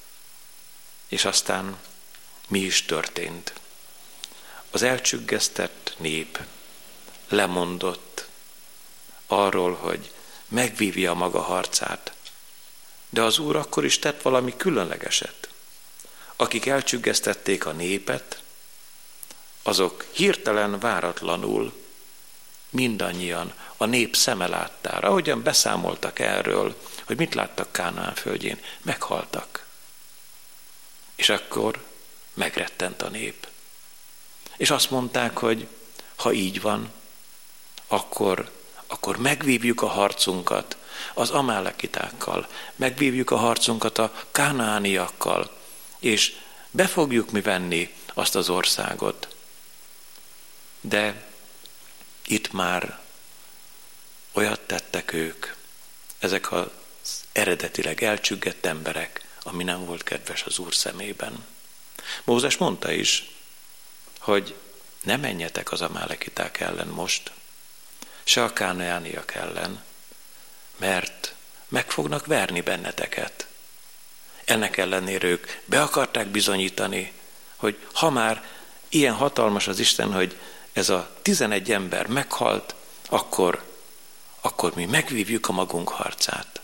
És 1.08 1.26
aztán 1.26 1.78
mi 2.48 2.60
is 2.60 2.86
történt. 2.86 3.54
Az 4.72 4.82
elcsüggesztett 4.82 5.96
nép 5.98 6.40
lemondott 7.28 8.28
arról, 9.28 9.74
hogy 9.74 10.12
megvívja 10.48 11.14
maga 11.14 11.42
harcát. 11.42 12.14
De 13.10 13.22
az 13.22 13.38
Úr 13.38 13.56
akkor 13.56 13.86
is 13.86 14.00
tett 14.00 14.22
valami 14.22 14.56
különlegeset. 14.58 15.50
Akik 16.36 16.66
elcsüggesztették 16.66 17.66
a 17.66 17.72
népet, 17.72 18.42
azok 19.62 20.06
hirtelen, 20.12 20.80
váratlanul 20.80 21.83
mindannyian 22.74 23.54
a 23.78 23.86
nép 23.86 24.16
szeme 24.16 24.48
láttára, 24.48 25.08
ahogyan 25.08 25.44
beszámoltak 25.44 26.20
erről, 26.20 26.76
hogy 27.06 27.18
mit 27.18 27.34
láttak 27.34 27.72
Kánaán 27.72 28.16
földjén, 28.16 28.60
meghaltak. 28.82 29.66
És 31.16 31.30
akkor 31.30 31.84
megrettent 32.34 33.02
a 33.02 33.10
nép. 33.10 33.48
És 34.58 34.70
azt 34.72 34.90
mondták, 34.90 35.38
hogy 35.38 35.68
ha 36.16 36.32
így 36.32 36.62
van, 36.62 36.92
akkor, 37.88 38.52
akkor 38.88 39.18
megvívjuk 39.18 39.82
a 39.82 39.88
harcunkat 39.88 40.78
az 41.14 41.30
amálekitákkal, 41.30 42.48
megvívjuk 42.76 43.32
a 43.32 43.38
harcunkat 43.38 43.98
a 43.98 44.14
kánániakkal, 44.32 45.58
és 46.00 46.36
be 46.72 46.88
fogjuk 46.88 47.32
mi 47.32 47.42
venni 47.42 47.94
azt 48.14 48.36
az 48.36 48.50
országot. 48.50 49.36
De 50.82 51.33
itt 52.26 52.52
már 52.52 53.00
olyat 54.32 54.60
tettek 54.60 55.14
ők, 55.14 55.48
ezek 56.20 56.52
az 56.52 56.68
eredetileg 57.32 58.04
elcsüggett 58.04 58.66
emberek, 58.66 59.26
ami 59.44 59.64
nem 59.64 59.86
volt 59.86 60.04
kedves 60.04 60.44
az 60.44 60.60
Úr 60.60 60.74
szemében. 60.74 61.46
Mózes 62.24 62.58
mondta 62.58 62.92
is, 62.92 63.32
hogy 64.20 64.56
ne 65.04 65.18
menjetek 65.18 65.72
az 65.72 65.82
amálekiták 65.82 66.60
ellen 66.60 66.88
most, 66.88 67.32
se 68.24 68.44
a 68.44 68.54
kánaániak 68.54 69.34
ellen, 69.34 69.84
mert 70.78 71.34
meg 71.68 71.92
fognak 71.92 72.26
verni 72.26 72.62
benneteket. 72.62 73.48
Ennek 74.46 74.78
ellenére 74.78 75.28
ők 75.28 75.48
be 75.66 75.82
akarták 75.82 76.28
bizonyítani, 76.28 77.14
hogy 77.56 77.88
ha 77.94 78.10
már 78.10 78.50
ilyen 78.90 79.14
hatalmas 79.14 79.68
az 79.68 79.80
Isten, 79.80 80.14
hogy 80.14 80.38
ez 80.74 80.90
a 80.90 81.10
tizenegy 81.22 81.72
ember 81.72 82.08
meghalt, 82.08 82.76
akkor, 83.10 83.64
akkor 84.42 84.76
mi 84.76 84.86
megvívjuk 84.86 85.48
a 85.48 85.52
magunk 85.52 85.90
harcát. 85.90 86.62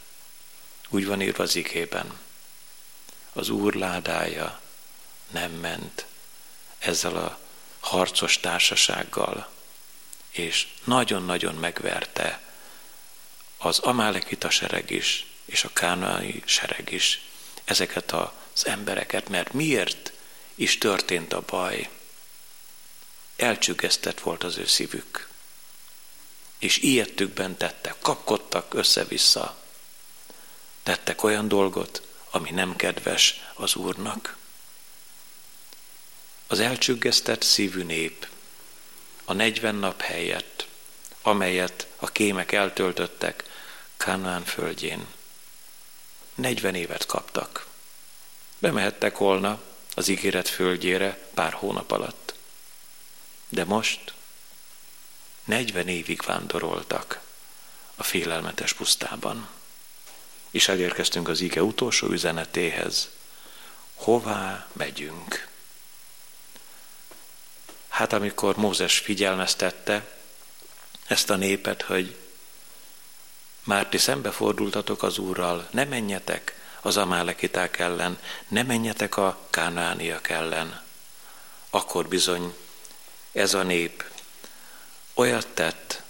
Úgy 0.89 1.05
van 1.05 1.21
írva 1.21 1.43
az 1.43 1.55
igében. 1.55 2.19
Az 3.33 3.49
Úr 3.49 3.73
ládája 3.73 4.59
nem 5.31 5.51
ment 5.51 6.05
ezzel 6.77 7.15
a 7.15 7.39
harcos 7.79 8.39
társasággal, 8.39 9.49
és 10.29 10.67
nagyon-nagyon 10.83 11.55
megverte 11.55 12.41
az 13.57 13.79
Amálekita 13.79 14.49
sereg 14.49 14.89
is, 14.89 15.25
és 15.45 15.63
a 15.63 15.69
kánai 15.73 16.43
sereg 16.45 16.91
is 16.91 17.21
ezeket 17.65 18.11
az 18.11 18.65
embereket, 18.65 19.29
mert 19.29 19.53
miért 19.53 20.11
is 20.55 20.77
történt 20.77 21.33
a 21.33 21.43
baj? 21.45 21.89
Elcsüggesztett 23.39 24.19
volt 24.19 24.43
az 24.43 24.57
ő 24.57 24.65
szívük, 24.65 25.27
és 26.57 26.77
ilyettükben 26.77 27.57
tettek, 27.57 27.95
kapkodtak 28.01 28.73
össze-vissza, 28.73 29.57
tettek 30.83 31.23
olyan 31.23 31.47
dolgot, 31.47 32.01
ami 32.29 32.51
nem 32.51 32.75
kedves 32.75 33.41
az 33.53 33.75
Úrnak. 33.75 34.37
Az 36.47 36.59
elcsüggesztett 36.59 37.41
szívű 37.41 37.83
nép 37.83 38.27
a 39.25 39.33
negyven 39.33 39.75
nap 39.75 40.01
helyett, 40.01 40.67
amelyet 41.21 41.87
a 41.95 42.11
kémek 42.11 42.51
eltöltöttek 42.51 43.43
Kánán 43.97 44.43
földjén, 44.43 45.05
negyven 46.35 46.75
évet 46.75 47.05
kaptak. 47.05 47.67
Bemehettek 48.57 49.17
volna 49.17 49.61
az 49.95 50.07
ígéret 50.07 50.47
földjére 50.47 51.29
pár 51.33 51.53
hónap 51.53 51.91
alatt. 51.91 52.28
De 53.49 53.65
most 53.65 54.13
negyven 55.43 55.87
évig 55.87 56.21
vándoroltak 56.21 57.19
a 57.95 58.03
félelmetes 58.03 58.73
pusztában. 58.73 59.49
És 60.51 60.67
elérkeztünk 60.67 61.27
az 61.27 61.41
ige 61.41 61.63
utolsó 61.63 62.07
üzenetéhez. 62.07 63.09
Hová 63.95 64.67
megyünk? 64.73 65.47
Hát 67.87 68.13
amikor 68.13 68.55
Mózes 68.55 68.97
figyelmeztette 68.97 70.17
ezt 71.07 71.29
a 71.29 71.35
népet, 71.35 71.81
hogy 71.81 72.15
már 73.63 73.87
ti 73.87 73.97
szembefordultatok 73.97 75.03
az 75.03 75.17
Úrral, 75.17 75.67
ne 75.71 75.83
menjetek 75.83 76.53
az 76.81 76.97
amálekiták 76.97 77.79
ellen, 77.79 78.19
ne 78.47 78.63
menjetek 78.63 79.17
a 79.17 79.47
kánániak 79.49 80.29
ellen, 80.29 80.83
akkor 81.69 82.07
bizony 82.07 82.55
ez 83.39 83.53
a 83.53 83.63
nép 83.63 84.03
olyat 85.13 85.47
tett, 85.47 86.01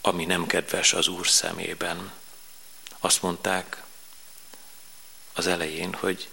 ami 0.00 0.24
nem 0.24 0.46
kedves 0.46 0.92
az 0.92 1.08
Úr 1.08 1.28
szemében. 1.28 2.12
Azt 2.98 3.22
mondták 3.22 3.82
az 5.32 5.46
elején, 5.46 5.94
hogy 5.94 6.28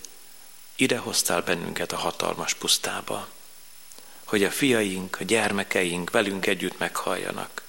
ide 0.75 0.97
hoztál 0.97 1.41
bennünket 1.41 1.91
a 1.91 1.97
hatalmas 1.97 2.53
pusztába 2.53 3.27
hogy 4.25 4.43
a 4.43 4.51
fiaink, 4.51 5.17
a 5.19 5.23
gyermekeink 5.23 6.09
velünk 6.09 6.45
együtt 6.45 6.77
meghalljanak. 6.77 7.63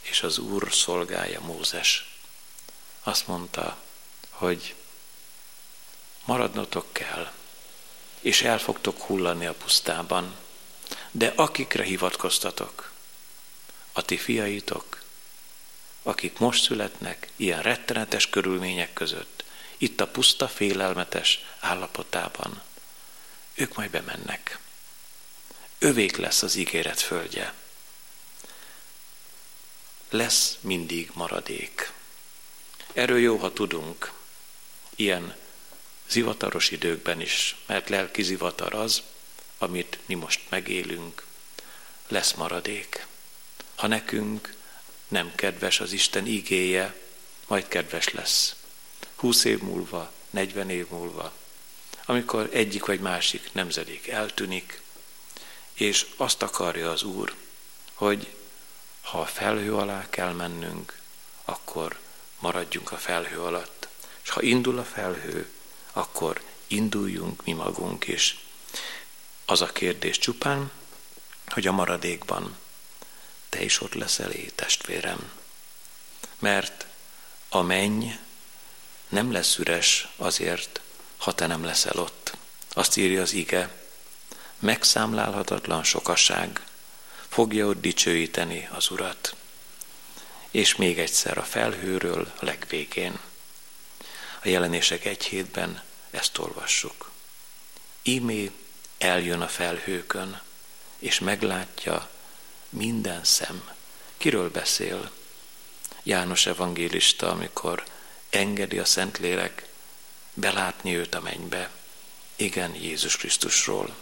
És 0.00 0.22
az 0.22 0.38
Úr 0.38 0.72
szolgálja 0.72 1.40
Mózes. 1.40 2.18
azt 3.02 3.26
mondta, 3.26 3.76
hogy 4.30 4.74
maradnotok 6.24 6.92
kell, 6.92 7.32
és 8.20 8.42
el 8.42 8.58
fogtok 8.58 9.02
hullani 9.02 9.46
a 9.46 9.54
pusztában, 9.54 10.36
de 11.10 11.32
akikre 11.36 11.82
hivatkoztatok, 11.82 12.92
a 13.92 14.02
ti 14.02 14.16
fiaitok, 14.16 15.02
akik 16.02 16.38
most 16.38 16.62
születnek 16.62 17.28
ilyen 17.36 17.62
rettenetes 17.62 18.30
körülmények 18.30 18.92
között, 18.92 19.44
itt 19.78 20.00
a 20.00 20.06
puszta 20.06 20.48
félelmetes 20.48 21.44
állapotában, 21.60 22.62
ők 23.54 23.76
majd 23.76 23.90
bemennek. 23.90 24.58
Övék 25.78 26.16
lesz 26.16 26.42
az 26.42 26.54
ígéret 26.54 27.00
földje. 27.00 27.54
Lesz 30.10 30.56
mindig 30.60 31.10
maradék. 31.14 31.92
Erről 32.92 33.18
jó, 33.18 33.36
ha 33.36 33.52
tudunk, 33.52 34.12
ilyen 34.96 35.36
zivataros 36.08 36.70
időkben 36.70 37.20
is, 37.20 37.56
mert 37.66 37.88
lelki 37.88 38.22
zivatar 38.22 38.74
az, 38.74 39.02
amit 39.62 39.98
mi 40.06 40.14
most 40.14 40.40
megélünk, 40.48 41.24
lesz 42.08 42.32
maradék. 42.32 43.06
Ha 43.74 43.86
nekünk 43.86 44.54
nem 45.08 45.34
kedves 45.34 45.80
az 45.80 45.92
Isten 45.92 46.26
igéje, 46.26 47.00
majd 47.46 47.68
kedves 47.68 48.08
lesz. 48.08 48.54
Húsz 49.14 49.44
év 49.44 49.60
múlva, 49.62 50.12
negyven 50.30 50.70
év 50.70 50.88
múlva, 50.88 51.32
amikor 52.04 52.48
egyik 52.52 52.86
vagy 52.86 53.00
másik 53.00 53.52
nemzedék 53.52 54.08
eltűnik, 54.08 54.80
és 55.72 56.06
azt 56.16 56.42
akarja 56.42 56.90
az 56.90 57.02
Úr, 57.02 57.34
hogy 57.94 58.34
ha 59.02 59.20
a 59.20 59.26
felhő 59.26 59.74
alá 59.74 60.08
kell 60.10 60.32
mennünk, 60.32 60.98
akkor 61.44 61.98
maradjunk 62.38 62.92
a 62.92 62.96
felhő 62.96 63.40
alatt. 63.40 63.88
És 64.22 64.30
ha 64.30 64.42
indul 64.42 64.78
a 64.78 64.84
felhő, 64.84 65.50
akkor 65.92 66.42
induljunk 66.66 67.44
mi 67.44 67.52
magunk 67.52 68.06
is. 68.06 68.38
Az 69.50 69.60
a 69.60 69.66
kérdés 69.66 70.18
csupán, 70.18 70.70
hogy 71.46 71.66
a 71.66 71.72
maradékban 71.72 72.56
te 73.48 73.62
is 73.62 73.80
ott 73.80 73.94
leszel, 73.94 74.30
é, 74.30 74.50
testvérem. 74.54 75.32
Mert 76.38 76.86
a 77.48 77.62
menny 77.62 78.10
nem 79.08 79.32
lesz 79.32 79.58
üres 79.58 80.08
azért, 80.16 80.80
ha 81.16 81.34
te 81.34 81.46
nem 81.46 81.64
leszel 81.64 81.98
ott. 81.98 82.36
Azt 82.72 82.96
írja 82.96 83.22
az 83.22 83.32
ige, 83.32 83.74
megszámlálhatatlan 84.58 85.84
sokaság 85.84 86.64
fogja 87.28 87.66
ott 87.66 87.80
dicsőíteni 87.80 88.68
az 88.72 88.90
Urat. 88.90 89.36
És 90.50 90.76
még 90.76 90.98
egyszer 90.98 91.38
a 91.38 91.44
felhőről 91.44 92.32
a 92.40 92.44
legvégén. 92.44 93.18
A 94.42 94.48
jelenések 94.48 95.04
egy 95.04 95.24
hétben 95.24 95.82
ezt 96.10 96.38
olvassuk. 96.38 97.10
Ímé 98.02 98.50
eljön 99.00 99.40
a 99.40 99.48
felhőkön, 99.48 100.40
és 100.98 101.18
meglátja 101.18 102.10
minden 102.68 103.24
szem. 103.24 103.70
Kiről 104.16 104.50
beszél? 104.50 105.10
János 106.02 106.46
evangélista, 106.46 107.30
amikor 107.30 107.84
engedi 108.30 108.78
a 108.78 108.84
Szentlélek 108.84 109.66
belátni 110.34 110.96
őt 110.96 111.14
a 111.14 111.20
mennybe. 111.20 111.70
Igen, 112.36 112.74
Jézus 112.74 113.16
Krisztusról. 113.16 113.96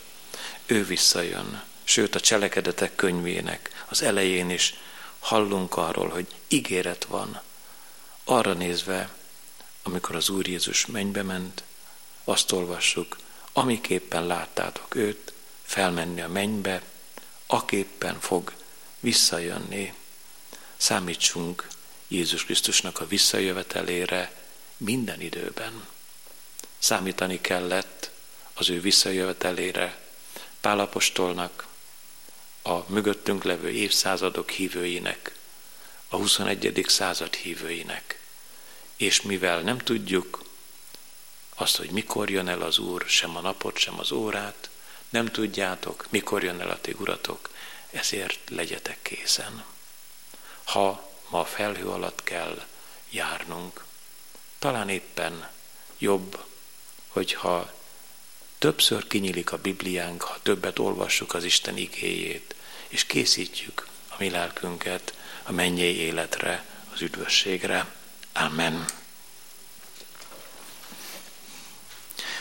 Ő 0.67 0.85
visszajön, 0.85 1.63
sőt 1.85 2.15
a 2.15 2.21
cselekedetek 2.21 2.95
könyvének 2.95 3.85
az 3.89 4.03
elején 4.03 4.51
is 4.51 4.75
hallunk 5.19 5.77
arról, 5.77 6.09
hogy 6.09 6.27
ígéret 6.49 7.05
van. 7.05 7.41
Arra 8.25 8.53
nézve, 8.53 9.15
amikor 9.83 10.17
az 10.17 10.29
Úr 10.29 10.49
Jézus 10.49 10.87
mennybe 10.87 11.23
ment, 11.23 11.63
azt 12.25 12.53
olvassuk, 12.53 13.17
amiképpen 13.53 14.27
láttátok 14.27 14.95
őt 14.95 15.33
felmenni 15.63 16.21
a 16.21 16.29
mennybe, 16.29 16.83
aképpen 17.47 18.21
fog 18.21 18.53
visszajönni. 19.01 19.95
Számítsunk 20.77 21.67
Jézus 22.09 22.45
Krisztusnak 22.45 23.01
a 23.01 23.07
visszajövetelére 23.07 24.33
minden 24.77 25.21
időben. 25.21 25.87
Számítani 26.79 27.41
kellett 27.41 28.11
az 28.55 28.71
ő 28.71 28.81
visszajövetelére 28.81 30.07
Pálapostolnak, 30.61 31.67
a 32.63 32.91
mögöttünk 32.93 33.45
levő 33.45 33.71
évszázadok 33.71 34.51
hívőinek, 34.51 35.35
a 36.09 36.17
21. 36.17 36.85
század 36.87 37.35
hívőinek. 37.35 38.21
És 38.97 39.23
mivel 39.23 39.61
nem 39.61 39.79
tudjuk 39.79 40.45
azt, 41.61 41.77
hogy 41.77 41.91
mikor 41.91 42.31
jön 42.31 42.49
el 42.49 42.63
az 42.63 42.79
Úr, 42.79 43.05
sem 43.07 43.37
a 43.37 43.41
napot, 43.41 43.77
sem 43.77 43.99
az 43.99 44.13
órát, 44.13 44.71
nem 45.09 45.27
tudjátok, 45.27 46.07
mikor 46.11 46.43
jön 46.43 46.61
el 46.61 46.71
a 46.71 46.81
ti 46.81 46.95
uratok, 46.99 47.51
ezért 47.91 48.39
legyetek 48.51 48.99
készen. 49.03 49.65
Ha 50.65 51.13
ma 51.29 51.45
felhő 51.45 51.89
alatt 51.89 52.23
kell 52.23 52.65
járnunk, 53.11 53.85
talán 54.59 54.89
éppen 54.89 55.49
jobb, 55.99 56.45
hogyha 57.09 57.73
többször 58.59 59.07
kinyílik 59.07 59.53
a 59.53 59.59
Bibliánk, 59.59 60.23
ha 60.23 60.39
többet 60.43 60.79
olvassuk 60.79 61.35
az 61.35 61.45
Isten 61.45 61.77
igéjét, 61.77 62.55
és 62.89 63.05
készítjük 63.05 63.87
a 64.09 64.15
mi 64.19 64.31
lelkünket 64.31 65.15
a 65.43 65.53
mennyei 65.53 65.97
életre, 65.97 66.65
az 66.93 67.01
üdvösségre. 67.01 67.95
Amen. 68.33 68.87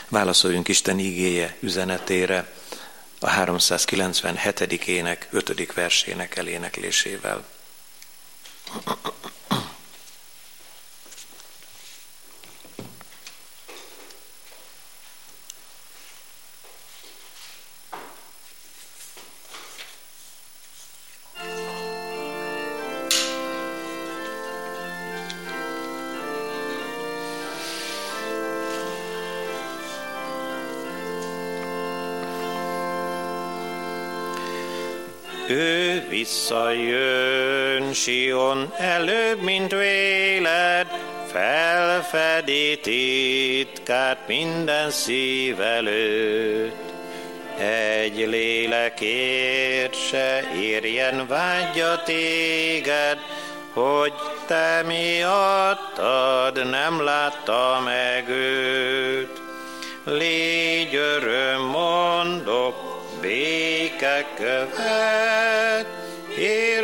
Válaszoljunk 0.09 0.67
Isten 0.67 0.99
igéje 0.99 1.55
üzenetére 1.59 2.53
a 3.19 3.29
397. 3.29 4.87
ének 4.87 5.27
5. 5.31 5.73
versének 5.73 6.35
eléneklésével. 6.35 7.45
Visszajön, 36.27 37.93
Sion 37.93 38.73
előbb, 38.77 39.41
mint 39.41 39.71
véled, 39.71 40.87
felfedi 41.31 42.79
titkát 42.79 44.17
minden 44.27 44.89
szív 44.89 45.61
előtt. 45.61 46.91
Egy 47.57 48.27
lélekért 48.27 50.07
se 50.09 50.51
érjen 50.55 51.27
vágya 51.27 52.03
téged, 52.03 53.17
hogy 53.73 54.13
te 54.47 54.83
miattad 54.85 56.69
nem 56.69 57.03
látta 57.03 57.81
meg 57.85 58.29
őt. 58.29 59.41
Légy 60.03 60.95
öröm, 60.95 61.61
mondok, 61.61 62.75
béke 63.21 64.25
követ, 64.35 65.96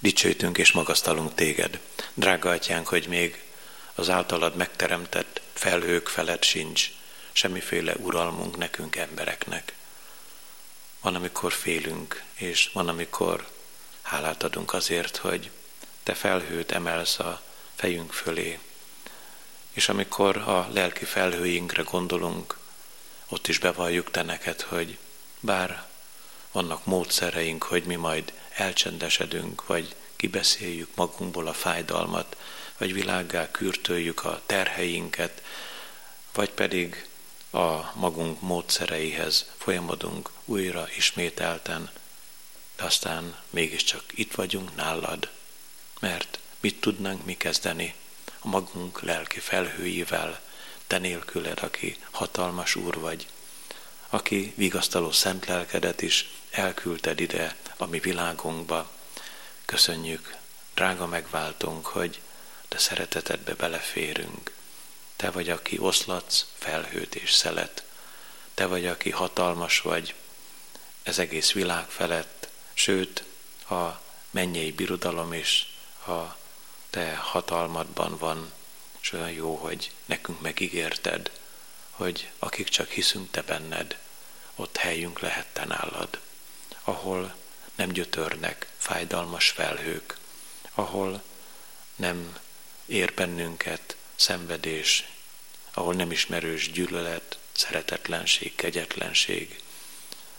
Dicsőítünk 0.00 0.58
és 0.58 0.72
magasztalunk 0.72 1.34
téged, 1.34 1.80
drága 2.14 2.50
atyánk, 2.50 2.88
hogy 2.88 3.06
még 3.08 3.42
az 3.94 4.10
általad 4.10 4.56
megteremtett 4.56 5.40
felhők 5.52 6.08
felett 6.08 6.42
sincs 6.42 6.90
semmiféle 7.32 7.94
uralmunk 7.94 8.56
nekünk 8.56 8.96
embereknek. 8.96 9.72
Van, 11.00 11.14
amikor 11.14 11.52
félünk, 11.52 12.22
és 12.34 12.70
van, 12.72 12.88
amikor 12.88 13.48
hálát 14.02 14.42
adunk 14.42 14.72
azért, 14.72 15.16
hogy 15.16 15.50
te 16.02 16.14
felhőt 16.14 16.72
emelsz 16.72 17.18
a 17.18 17.42
fejünk 17.74 18.12
fölé, 18.12 18.58
És 19.72 19.88
amikor 19.88 20.36
a 20.36 20.68
lelki 20.72 21.04
felhőinkre 21.04 21.82
gondolunk, 21.82 22.58
ott 23.28 23.48
is 23.48 23.58
bevalljuk 23.58 24.10
te 24.10 24.22
neked, 24.22 24.60
hogy 24.60 24.98
bár 25.40 25.86
vannak 26.52 26.84
módszereink, 26.84 27.62
hogy 27.62 27.84
mi 27.84 27.94
majd 27.94 28.32
elcsendesedünk, 28.58 29.66
vagy 29.66 29.94
kibeszéljük 30.16 30.88
magunkból 30.94 31.46
a 31.46 31.52
fájdalmat, 31.52 32.36
vagy 32.78 32.92
világgá 32.92 33.50
kürtöljük 33.50 34.24
a 34.24 34.42
terheinket, 34.46 35.42
vagy 36.32 36.50
pedig 36.50 37.06
a 37.50 37.98
magunk 37.98 38.40
módszereihez 38.40 39.50
folyamodunk 39.56 40.30
újra 40.44 40.88
ismételten, 40.96 41.90
de 42.76 42.84
aztán 42.84 43.36
mégiscsak 43.50 44.02
itt 44.14 44.34
vagyunk 44.34 44.76
nálad, 44.76 45.28
mert 46.00 46.38
mit 46.60 46.80
tudnánk 46.80 47.24
mi 47.24 47.36
kezdeni 47.36 47.94
a 48.38 48.48
magunk 48.48 49.00
lelki 49.00 49.40
felhőivel, 49.40 50.40
te 50.86 50.98
nélküled, 50.98 51.58
aki 51.62 51.96
hatalmas 52.10 52.74
úr 52.74 53.00
vagy, 53.00 53.26
aki 54.08 54.52
vigasztaló 54.56 55.10
szent 55.10 55.46
lelkedet 55.46 56.02
is 56.02 56.30
elküldted 56.50 57.20
ide 57.20 57.56
a 57.78 57.86
mi 57.86 57.98
világunkba. 57.98 58.90
Köszönjük, 59.64 60.36
drága 60.74 61.06
megváltunk, 61.06 61.86
hogy 61.86 62.20
te 62.68 62.78
szeretetedbe 62.78 63.54
beleférünk. 63.54 64.52
Te 65.16 65.30
vagy, 65.30 65.50
aki 65.50 65.78
oszlatsz 65.78 66.46
felhőt 66.58 67.14
és 67.14 67.32
szelet. 67.32 67.84
Te 68.54 68.66
vagy, 68.66 68.86
aki 68.86 69.10
hatalmas 69.10 69.80
vagy 69.80 70.14
ez 71.02 71.18
egész 71.18 71.52
világ 71.52 71.88
felett, 71.88 72.48
sőt, 72.72 73.24
a 73.70 74.00
mennyei 74.30 74.72
birodalom 74.72 75.32
is 75.32 75.76
a 76.06 76.36
te 76.90 77.16
hatalmadban 77.16 78.18
van, 78.18 78.52
és 79.00 79.12
olyan 79.12 79.30
jó, 79.30 79.56
hogy 79.56 79.90
nekünk 80.04 80.40
megígérted, 80.40 81.30
hogy 81.90 82.30
akik 82.38 82.68
csak 82.68 82.90
hiszünk 82.90 83.30
te 83.30 83.42
benned, 83.42 83.98
ott 84.54 84.76
helyünk 84.76 85.18
lehet 85.20 85.66
nálad, 85.66 86.20
ahol 86.84 87.34
nem 87.78 87.92
gyötörnek 87.92 88.66
fájdalmas 88.76 89.48
felhők, 89.48 90.16
ahol 90.74 91.22
nem 91.96 92.38
ér 92.86 93.14
bennünket 93.14 93.96
szenvedés, 94.16 95.08
ahol 95.72 95.94
nem 95.94 96.10
ismerős 96.10 96.70
gyűlölet, 96.70 97.38
szeretetlenség, 97.52 98.54
kegyetlenség, 98.54 99.62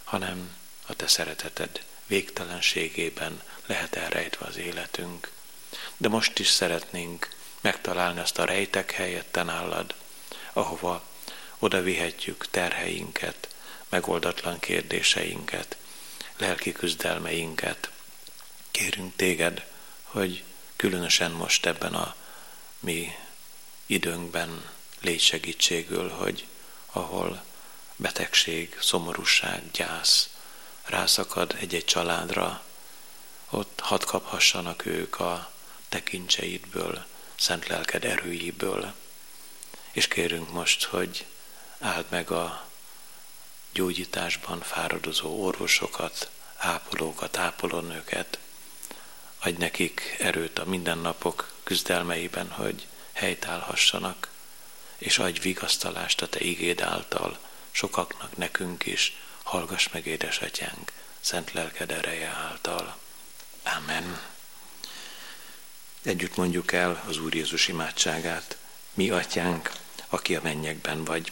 hanem 0.04 0.56
a 0.86 0.94
te 0.96 1.08
szereteted 1.08 1.84
végtelenségében 2.08 3.42
lehet 3.66 3.96
elrejtve 3.96 4.46
az 4.46 4.58
életünk. 4.58 5.32
De 5.98 6.08
most 6.08 6.40
is 6.40 6.48
szeretnénk 6.48 7.36
megtalálni 7.62 8.20
azt 8.20 8.38
a 8.38 8.46
rejtek 8.46 8.92
helyet 8.92 9.26
te 9.26 9.44
nálad, 9.44 9.96
ahova 10.54 11.04
oda 11.60 11.82
vihetjük 11.82 12.48
terheinket, 12.50 13.48
megoldatlan 13.90 14.60
kérdéseinket, 14.60 15.78
lelki 16.40 16.72
küzdelmeinket. 16.72 17.92
Kérünk 18.72 19.16
téged, 19.16 19.66
hogy 20.04 20.44
különösen 20.76 21.32
most 21.32 21.66
ebben 21.66 21.94
a 21.94 22.16
mi 22.80 23.12
időnkben 23.86 24.70
légy 25.02 25.22
segítségül, 25.22 26.10
hogy 26.10 26.46
ahol 26.92 27.44
betegség, 27.96 28.78
szomorúság, 28.82 29.72
gyász 29.72 30.30
rászakad 30.84 31.56
egy-egy 31.60 31.86
családra, 31.86 32.64
ott 33.50 33.80
hadd 33.80 34.06
kaphassanak 34.06 34.86
ők 34.86 35.20
a 35.20 35.52
tekintseidből, 35.90 37.06
szent 37.36 37.68
lelked 37.68 38.06
erőjéből. 38.06 38.94
És 39.92 40.08
kérünk 40.08 40.52
most, 40.52 40.84
hogy 40.84 41.26
áld 41.80 42.06
meg 42.10 42.32
a 42.32 42.69
gyógyításban 43.80 44.62
fáradozó 44.62 45.44
orvosokat, 45.44 46.30
ápolókat, 46.58 47.38
ápolónőket, 47.38 48.40
adj 49.40 49.58
nekik 49.58 50.16
erőt 50.20 50.60
a 50.60 50.66
mindennapok 50.66 51.52
küzdelmeiben, 51.64 52.50
hogy 52.50 52.88
helytállhassanak, 53.12 54.30
és 54.98 55.18
adj 55.18 55.40
vigasztalást 55.40 56.22
a 56.22 56.28
Te 56.28 56.40
igéd 56.40 56.82
által, 56.82 57.38
sokaknak, 57.72 58.38
nekünk 58.38 58.86
is, 58.86 59.18
hallgass 59.44 59.88
meg, 59.88 60.06
édesatyánk, 60.06 60.92
szent 61.20 61.52
lelked 61.52 61.92
ereje 61.92 62.28
által. 62.28 62.98
Amen. 63.64 64.22
Együtt 66.02 66.36
mondjuk 66.36 66.72
el 66.72 67.04
az 67.08 67.18
Úr 67.18 67.36
Jézus 67.36 67.68
imádságát. 67.68 68.58
Mi, 68.94 69.10
atyánk, 69.10 69.72
aki 70.08 70.36
a 70.36 70.42
mennyekben 70.42 71.04
vagy, 71.04 71.32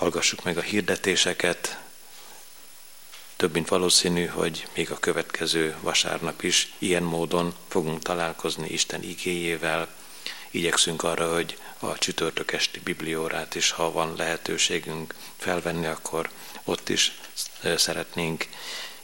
Hallgassuk 0.00 0.44
meg 0.44 0.58
a 0.58 0.60
hirdetéseket. 0.60 1.78
Több 3.36 3.52
mint 3.52 3.68
valószínű, 3.68 4.26
hogy 4.26 4.66
még 4.74 4.90
a 4.90 4.98
következő 4.98 5.76
vasárnap 5.80 6.42
is 6.42 6.72
ilyen 6.78 7.02
módon 7.02 7.54
fogunk 7.68 8.02
találkozni 8.02 8.68
Isten 8.68 9.02
igéjével. 9.02 9.88
Igyekszünk 10.50 11.02
arra, 11.02 11.32
hogy 11.34 11.58
a 11.78 11.98
csütörtök 11.98 12.52
esti 12.52 12.80
bibliórát 12.80 13.54
is, 13.54 13.70
ha 13.70 13.92
van 13.92 14.14
lehetőségünk 14.16 15.14
felvenni, 15.36 15.86
akkor 15.86 16.30
ott 16.64 16.88
is 16.88 17.18
szeretnénk 17.76 18.48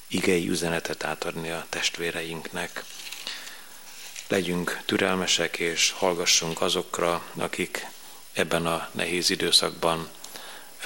igei 0.09 0.49
üzenetet 0.49 1.05
átadni 1.05 1.51
a 1.51 1.67
testvéreinknek. 1.69 2.85
Legyünk 4.29 4.83
türelmesek 4.87 5.59
és 5.59 5.91
hallgassunk 5.91 6.61
azokra, 6.61 7.27
akik 7.35 7.87
ebben 8.33 8.67
a 8.67 8.89
nehéz 8.93 9.31
időszakban 9.31 10.09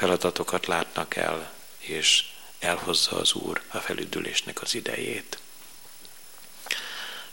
feladatokat 0.00 0.66
látnak 0.66 1.16
el, 1.16 1.52
és 1.78 2.24
elhozza 2.58 3.16
az 3.16 3.32
Úr 3.32 3.62
a 3.68 3.78
felüdülésnek 3.78 4.62
az 4.62 4.74
idejét. 4.74 5.38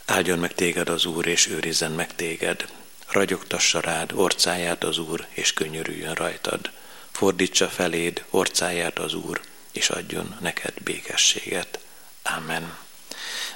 Áldjon 0.05 0.39
meg 0.39 0.53
téged 0.53 0.89
az 0.89 1.05
Úr, 1.05 1.27
és 1.27 1.47
őrizzen 1.47 1.91
meg 1.91 2.15
téged. 2.15 2.71
Ragyogtassa 3.07 3.79
rád 3.79 4.11
orcáját 4.13 4.83
az 4.83 4.97
Úr, 4.97 5.25
és 5.29 5.53
könyörüljön 5.53 6.13
rajtad. 6.13 6.71
Fordítsa 7.11 7.69
feléd 7.69 8.25
orcáját 8.29 8.99
az 8.99 9.13
Úr, 9.13 9.41
és 9.71 9.89
adjon 9.89 10.37
neked 10.39 10.73
békességet. 10.83 11.79
Amen. 12.23 12.77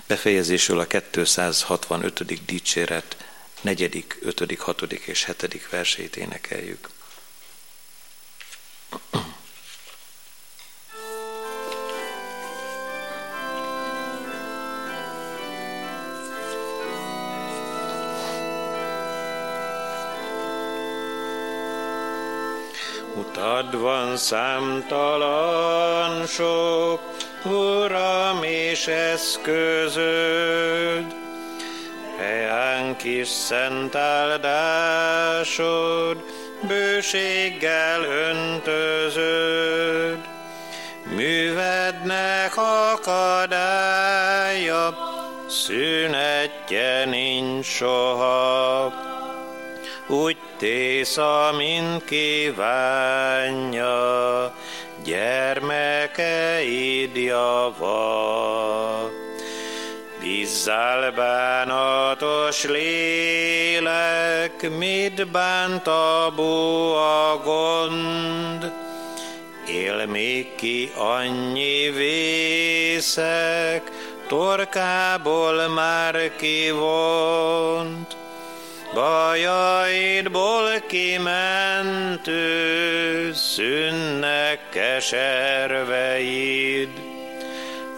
Befejezésül 0.07 0.79
a 0.79 0.87
265. 0.87 2.45
dicséret 2.45 3.17
negyedik, 3.61 4.17
ötödik, 4.21 4.59
hatodik 4.59 5.03
és 5.05 5.23
hetedik 5.23 5.69
versét 5.69 6.15
énekeljük. 6.15 6.89
Utad 23.15 23.79
van 23.79 24.17
számtalan 24.17 26.25
sok, 26.25 26.99
Uram 27.43 28.43
és 28.43 28.87
eszközöd, 28.87 30.05
Helyánk 32.17 33.03
is 33.03 33.27
szent 33.27 33.95
áldásod, 33.95 34.41
bőséggel 36.67 38.03
öntözöd. 38.03 39.49
Művednek 41.15 42.57
akadálya, 42.93 44.17
szünetje 45.49 47.05
nincs 47.05 47.65
soha. 47.65 48.93
Úgy 50.07 50.37
tész, 50.57 51.17
amint 51.17 52.05
kívánja, 52.05 53.31
gyermekeid 55.03 56.35
java 57.15 58.51
Bánatos 61.15 62.63
lélek, 62.63 64.69
mit 64.77 65.31
bánt 65.31 65.87
a 65.87 66.33
a 66.95 67.41
gond? 67.43 68.71
Él 69.67 70.05
még 70.05 70.55
ki 70.55 70.91
annyi 70.95 71.89
vészek, 71.89 73.91
torkából 74.27 75.67
már 75.67 76.35
kivont. 76.35 78.15
Bajaidból 78.93 80.83
kimentő, 80.87 82.33
szűnnek 83.33 84.69
keserveid 84.69 86.29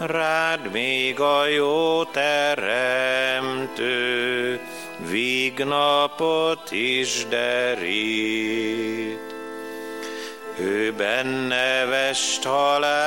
rád 0.06 0.72
még 0.72 1.20
a 1.20 1.48
jó 1.48 2.04
teremtő, 2.04 3.90
vígnapot 5.10 6.72
is 6.72 7.26
derít. 7.30 9.34
Ő 10.60 10.94
benne 10.98 11.86
vest 11.86 12.44
halálig, 12.44 13.06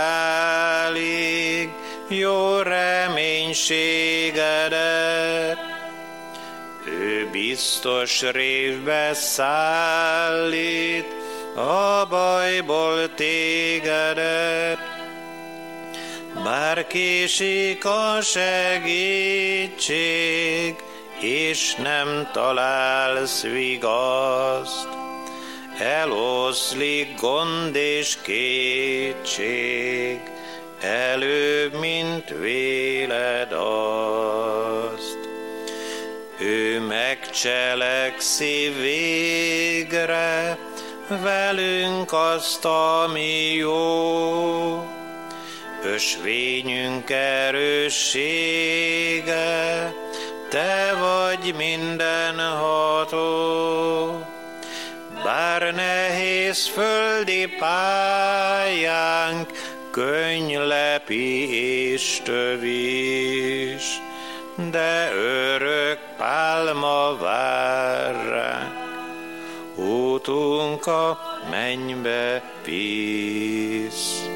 jó 2.08 2.58
reménységedet, 2.58 5.58
ő 6.86 7.28
biztos 7.32 8.22
révbe 8.22 9.14
szállít, 9.14 11.06
a 11.54 12.06
bajból 12.08 13.14
tégedet, 13.14 14.85
bár 16.46 16.86
késik 16.86 17.84
a 17.84 18.18
segítség, 18.22 19.94
és 21.20 21.74
nem 21.74 22.28
találsz 22.32 23.42
vigaszt, 23.42 24.88
eloszlik 25.78 27.20
gond 27.20 27.76
és 27.76 28.18
kétség, 28.22 29.40
előbb, 30.80 31.80
mint 31.80 32.34
véled 32.40 33.52
azt. 33.52 35.18
Ő 36.40 36.80
megcselekszi 36.80 38.72
végre 38.80 40.58
velünk 41.08 42.12
azt, 42.12 42.64
ami 42.64 43.54
jó, 43.54 44.95
ösvényünk 45.94 47.10
erőssége, 47.10 48.34
te 50.48 50.94
vagy 51.00 51.54
mindenható. 51.56 53.16
Bár 55.24 55.74
nehéz 55.74 56.66
földi 56.66 57.46
pályánk, 57.58 59.50
könylepi 59.90 61.50
és 61.92 62.20
tövis, 62.24 63.84
de 64.70 65.12
örök 65.14 65.98
pálma 66.16 67.16
vár 67.20 68.14
ránk. 68.28 68.84
Útunk 69.76 70.86
a 70.86 71.18
mennybe 71.50 72.42
visz. 72.64 74.35